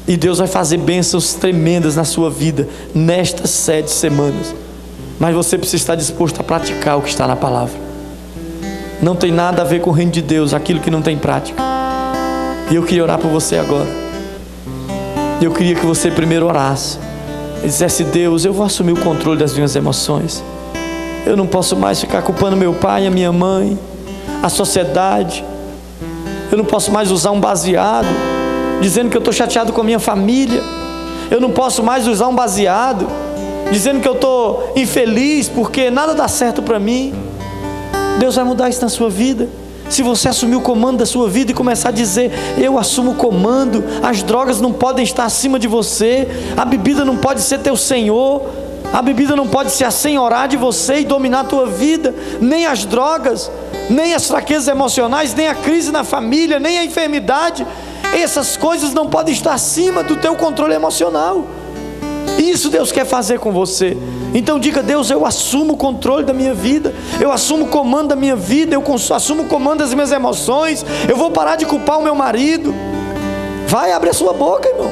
[0.07, 4.53] E Deus vai fazer bênçãos tremendas na sua vida nestas sete semanas.
[5.19, 7.86] Mas você precisa estar disposto a praticar o que está na palavra.
[9.02, 11.61] Não tem nada a ver com o reino de Deus, aquilo que não tem prática.
[12.69, 13.88] E eu queria orar por você agora.
[15.41, 16.98] Eu queria que você primeiro orasse.
[17.64, 20.44] E dissesse: Deus, eu vou assumir o controle das minhas emoções.
[21.26, 23.78] Eu não posso mais ficar culpando meu pai, a minha mãe,
[24.41, 25.45] a sociedade.
[26.52, 28.07] Eu não posso mais usar um baseado
[28.82, 30.61] dizendo que eu estou chateado com a minha família.
[31.30, 33.07] Eu não posso mais usar um baseado
[33.72, 37.14] dizendo que eu estou infeliz porque nada dá certo para mim.
[38.18, 39.48] Deus vai mudar isso na sua vida.
[39.89, 43.15] Se você assumir o comando da sua vida e começar a dizer: Eu assumo o
[43.15, 46.27] comando, as drogas não podem estar acima de você,
[46.57, 48.44] a bebida não pode ser teu senhor,
[48.91, 52.85] a bebida não pode se assenhorar de você e dominar a tua vida, nem as
[52.85, 53.49] drogas,
[53.89, 57.65] nem as fraquezas emocionais, nem a crise na família, nem a enfermidade.
[58.14, 61.45] Essas coisas não podem estar acima do teu controle emocional.
[62.52, 63.98] Isso Deus quer fazer com você.
[64.34, 68.15] Então diga, Deus, eu assumo o controle da minha vida, eu assumo o comando da
[68.15, 68.84] minha vida, eu
[69.14, 72.74] assumo o comando das minhas emoções, eu vou parar de culpar o meu marido.
[73.68, 74.90] Vai, abre a sua boca, irmão.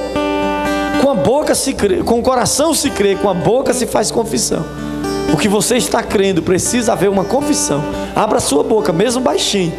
[1.02, 4.12] Com a boca se crê, com o coração se crê, com a boca se faz
[4.12, 4.66] confissão.
[5.34, 7.84] O que você está crendo precisa haver uma confissão.
[8.16, 9.74] Abra a sua boca, mesmo baixinho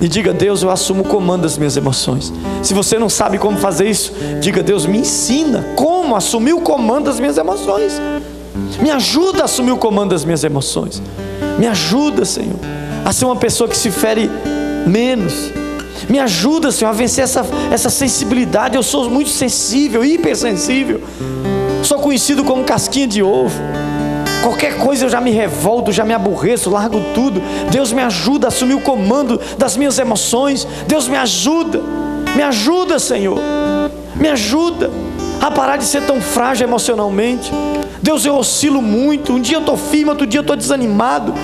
[0.00, 2.32] e diga: Deus, eu assumo o comando das minhas emoções.
[2.62, 7.06] Se você não sabe como fazer isso, diga: Deus, me ensina como assumir o comando
[7.06, 8.00] das minhas emoções.
[8.80, 11.02] Me ajuda a assumir o comando das minhas emoções.
[11.58, 12.58] Me ajuda, Senhor,
[13.04, 14.30] a ser uma pessoa que se fere
[14.86, 15.50] menos.
[16.08, 18.76] Me ajuda, Senhor, a vencer essa, essa sensibilidade.
[18.76, 21.00] Eu sou muito sensível, hipersensível.
[21.82, 23.58] Sou conhecido como casquinha de ovo.
[24.42, 27.42] Qualquer coisa eu já me revolto, já me aborreço, largo tudo.
[27.70, 30.66] Deus me ajuda a assumir o comando das minhas emoções.
[30.86, 31.82] Deus me ajuda,
[32.36, 33.38] me ajuda, Senhor.
[34.14, 34.90] Me ajuda
[35.40, 37.50] a parar de ser tão frágil emocionalmente.
[38.02, 39.32] Deus, eu oscilo muito.
[39.32, 41.34] Um dia eu estou firme, outro dia eu estou desanimado.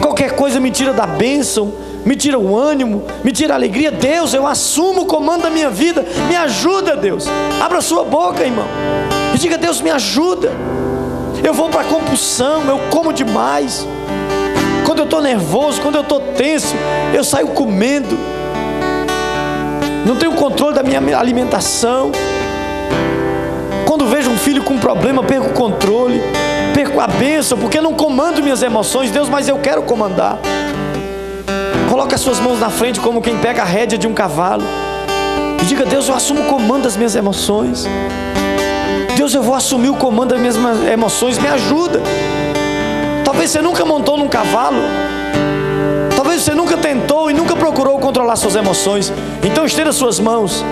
[0.00, 1.72] Qualquer coisa me tira da bênção,
[2.04, 3.90] me tira o ânimo, me tira a alegria.
[3.90, 6.04] Deus, eu assumo o comando da minha vida.
[6.28, 7.26] Me ajuda, Deus.
[7.60, 8.66] Abra sua boca, irmão.
[9.34, 10.52] E diga: Deus, me ajuda
[11.42, 13.86] eu vou para compulsão, eu como demais.
[14.86, 16.74] Quando eu estou nervoso, quando eu estou tenso,
[17.12, 18.16] eu saio comendo.
[20.06, 22.12] Não tenho controle da minha alimentação.
[24.02, 26.20] Quando vejo um filho com problema, perco o controle,
[26.74, 30.38] perco a bênção, porque não comando minhas emoções, Deus, mas eu quero comandar.
[31.88, 34.64] Coloque as suas mãos na frente como quem pega a rédea de um cavalo.
[35.62, 37.86] E diga, Deus, eu assumo o comando das minhas emoções.
[39.16, 40.56] Deus, eu vou assumir o comando das minhas
[40.92, 42.02] emoções, me ajuda.
[43.24, 44.82] Talvez você nunca montou num cavalo,
[46.16, 49.12] talvez você nunca tentou e nunca procurou controlar suas emoções.
[49.44, 50.64] Então estenda suas mãos,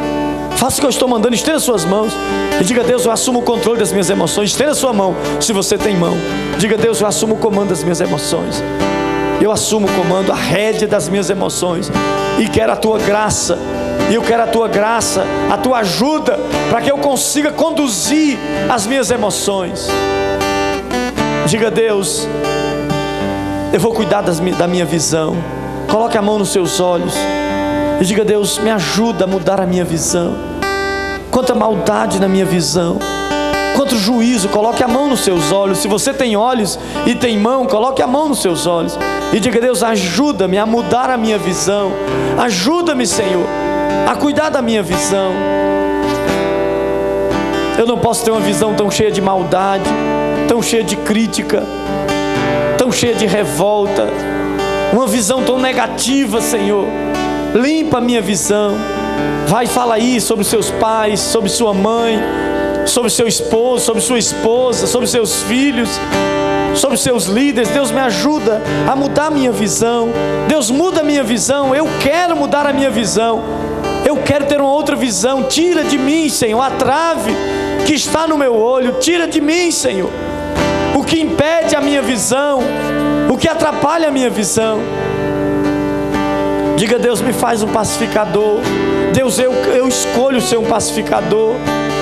[0.56, 2.12] faça o que eu estou mandando, estenda suas mãos
[2.60, 4.50] e diga: Deus, eu assumo o controle das minhas emoções.
[4.50, 6.16] Estenda sua mão, se você tem mão.
[6.58, 8.62] Diga: Deus, eu assumo o comando das minhas emoções.
[9.40, 11.90] Eu assumo o comando, a rédea das minhas emoções
[12.38, 13.58] e quero a tua graça
[14.10, 18.36] e eu quero a tua graça, a tua ajuda, para que eu consiga conduzir
[18.68, 19.88] as minhas emoções.
[21.46, 22.26] Diga, Deus,
[23.72, 25.36] eu vou cuidar das, da minha visão.
[25.88, 27.14] Coloque a mão nos seus olhos
[28.00, 30.34] e diga, Deus, me ajuda a mudar a minha visão.
[31.30, 32.98] Quanta maldade na minha visão.
[33.76, 35.78] Quanto juízo, coloque a mão nos seus olhos.
[35.78, 38.98] Se você tem olhos e tem mão, coloque a mão nos seus olhos.
[39.32, 41.92] E diga, Deus, ajuda-me a mudar a minha visão.
[42.38, 43.46] Ajuda-me, Senhor,
[44.10, 45.32] a cuidar da minha visão.
[47.78, 49.88] Eu não posso ter uma visão tão cheia de maldade,
[50.48, 51.62] tão cheia de crítica,
[52.76, 54.08] tão cheia de revolta,
[54.92, 57.09] uma visão tão negativa, Senhor.
[57.54, 58.76] Limpa a minha visão.
[59.46, 62.20] Vai falar aí sobre seus pais, sobre sua mãe,
[62.86, 65.88] sobre seu esposo, sobre sua esposa, sobre seus filhos,
[66.74, 67.68] sobre seus líderes.
[67.70, 70.10] Deus me ajuda a mudar a minha visão.
[70.48, 71.74] Deus muda a minha visão.
[71.74, 73.42] Eu quero mudar a minha visão.
[74.04, 75.42] Eu quero ter uma outra visão.
[75.42, 77.34] Tira de mim, Senhor, a trave
[77.84, 78.92] que está no meu olho.
[79.00, 80.10] Tira de mim, Senhor,
[80.96, 82.60] o que impede a minha visão,
[83.28, 84.78] o que atrapalha a minha visão.
[86.76, 88.60] Diga, Deus, me faz um pacificador.
[89.14, 91.54] Deus, eu, eu escolho ser um pacificador.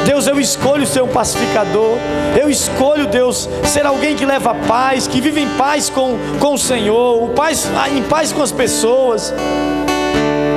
[0.07, 1.97] Deus, eu escolho ser um pacificador.
[2.41, 6.59] Eu escolho, Deus, ser alguém que leva paz, que vive em paz com, com o
[6.59, 9.35] Senhor, paz, em paz com as pessoas.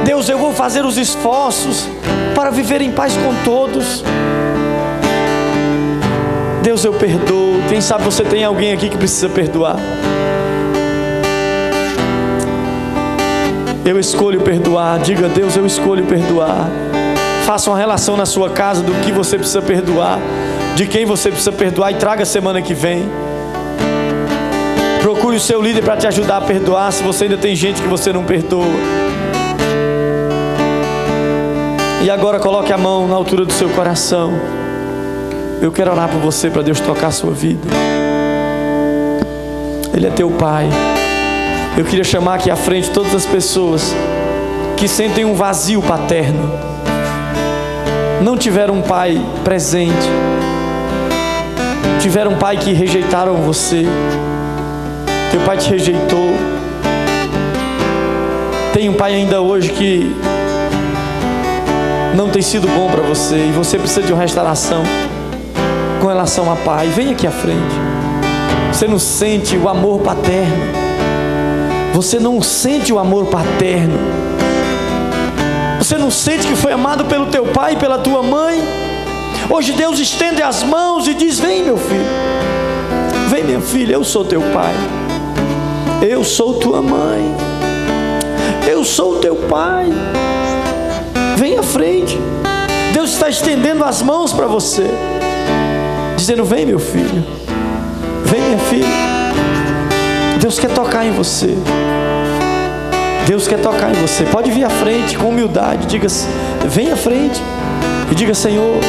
[0.05, 1.87] Deus, eu vou fazer os esforços
[2.35, 4.03] para viver em paz com todos.
[6.61, 7.61] Deus, eu perdoo.
[7.69, 9.77] Quem sabe você tem alguém aqui que precisa perdoar.
[13.83, 14.99] Eu escolho perdoar.
[14.99, 16.69] Diga, Deus, eu escolho perdoar.
[17.45, 20.19] Faça uma relação na sua casa do que você precisa perdoar,
[20.75, 23.09] de quem você precisa perdoar e traga semana que vem.
[25.01, 27.87] Procure o seu líder para te ajudar a perdoar se você ainda tem gente que
[27.87, 28.65] você não perdoa.
[32.03, 34.31] E agora coloque a mão na altura do seu coração.
[35.61, 37.67] Eu quero orar por você para Deus tocar a sua vida.
[39.93, 40.69] Ele é teu pai.
[41.77, 43.95] Eu queria chamar aqui à frente todas as pessoas
[44.75, 46.51] que sentem um vazio paterno.
[48.21, 50.09] Não tiveram um pai presente.
[52.01, 53.85] Tiveram um pai que rejeitaram você.
[55.31, 56.35] Teu pai te rejeitou.
[58.73, 60.13] Tem um pai ainda hoje que
[62.15, 64.83] não tem sido bom para você e você precisa de uma restauração
[66.01, 66.87] com relação a pai.
[66.87, 67.75] Vem aqui à frente.
[68.73, 70.80] Você não sente o amor paterno.
[71.93, 73.97] Você não sente o amor paterno.
[75.77, 78.61] Você não sente que foi amado pelo teu pai e pela tua mãe.
[79.49, 82.05] Hoje Deus estende as mãos e diz: Vem, meu filho.
[83.29, 84.73] Vem, minha filha, eu sou teu pai.
[86.01, 87.35] Eu sou tua mãe.
[88.69, 89.91] Eu sou teu pai.
[91.35, 92.17] Vem à frente.
[92.93, 94.87] Deus está estendendo as mãos para você,
[96.15, 97.23] dizendo: Vem, meu filho.
[98.25, 99.20] Vem, minha filha.
[100.41, 101.55] Deus quer tocar em você.
[103.27, 104.23] Deus quer tocar em você.
[104.25, 105.85] Pode vir à frente com humildade.
[105.85, 106.07] Diga,
[106.65, 107.39] vem à frente
[108.11, 108.79] e diga, Senhor,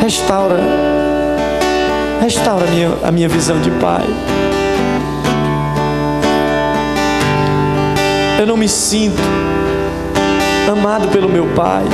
[0.00, 0.58] restaura,
[2.22, 4.06] restaura a minha, a minha visão de Pai.
[8.40, 9.20] Eu não me sinto
[10.72, 11.84] amado pelo meu Pai.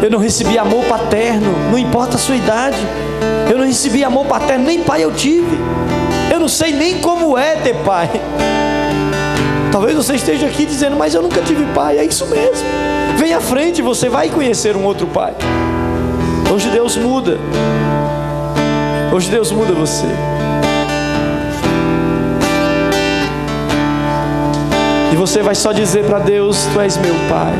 [0.00, 2.78] Eu não recebi amor paterno, não importa a sua idade.
[3.50, 5.58] Eu não recebi amor paterno, nem pai eu tive.
[6.30, 8.10] Eu não sei nem como é ter pai.
[9.70, 11.98] Talvez você esteja aqui dizendo, mas eu nunca tive pai.
[11.98, 12.66] É isso mesmo.
[13.16, 15.34] Vem à frente, você vai conhecer um outro pai.
[16.52, 17.38] Hoje Deus muda.
[19.12, 20.06] Hoje Deus muda você.
[25.12, 27.54] E você vai só dizer para Deus: Tu és meu pai.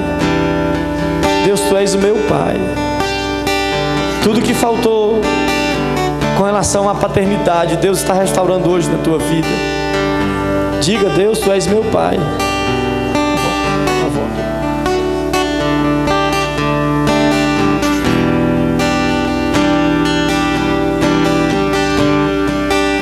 [1.44, 2.56] Deus, Tu és o meu pai.
[4.22, 5.20] Tudo que faltou
[6.36, 9.48] com relação à paternidade, Deus está restaurando hoje na tua vida.
[10.80, 12.18] Diga, Deus, tu és meu pai.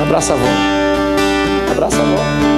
[0.03, 0.47] Abraça a avó.
[1.73, 2.52] Abraça a avó.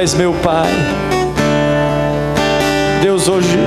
[0.00, 0.70] És meu Pai.
[3.02, 3.58] Deus hoje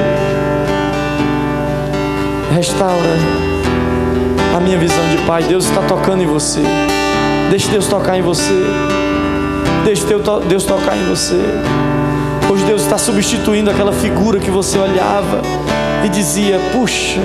[2.55, 3.15] restaura
[4.57, 5.43] a minha visão de Pai.
[5.43, 6.63] Deus está tocando em você.
[7.51, 8.63] Deixe Deus tocar em você.
[9.85, 10.03] Deixe
[10.47, 11.39] Deus tocar em você.
[12.51, 15.39] Hoje Deus está substituindo aquela figura que você olhava
[16.03, 17.21] e dizia: Puxa,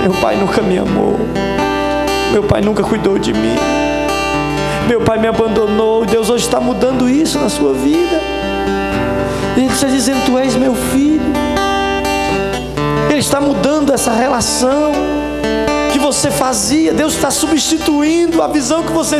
[0.00, 1.20] meu pai nunca me amou.
[2.32, 3.81] Meu pai nunca cuidou de mim.
[4.88, 6.04] Meu pai me abandonou.
[6.04, 8.20] Deus hoje está mudando isso na sua vida.
[9.56, 11.32] Ele está dizendo: Tu és meu filho.
[13.10, 14.92] Ele está mudando essa relação
[15.92, 16.92] que você fazia.
[16.92, 19.10] Deus está substituindo a visão que você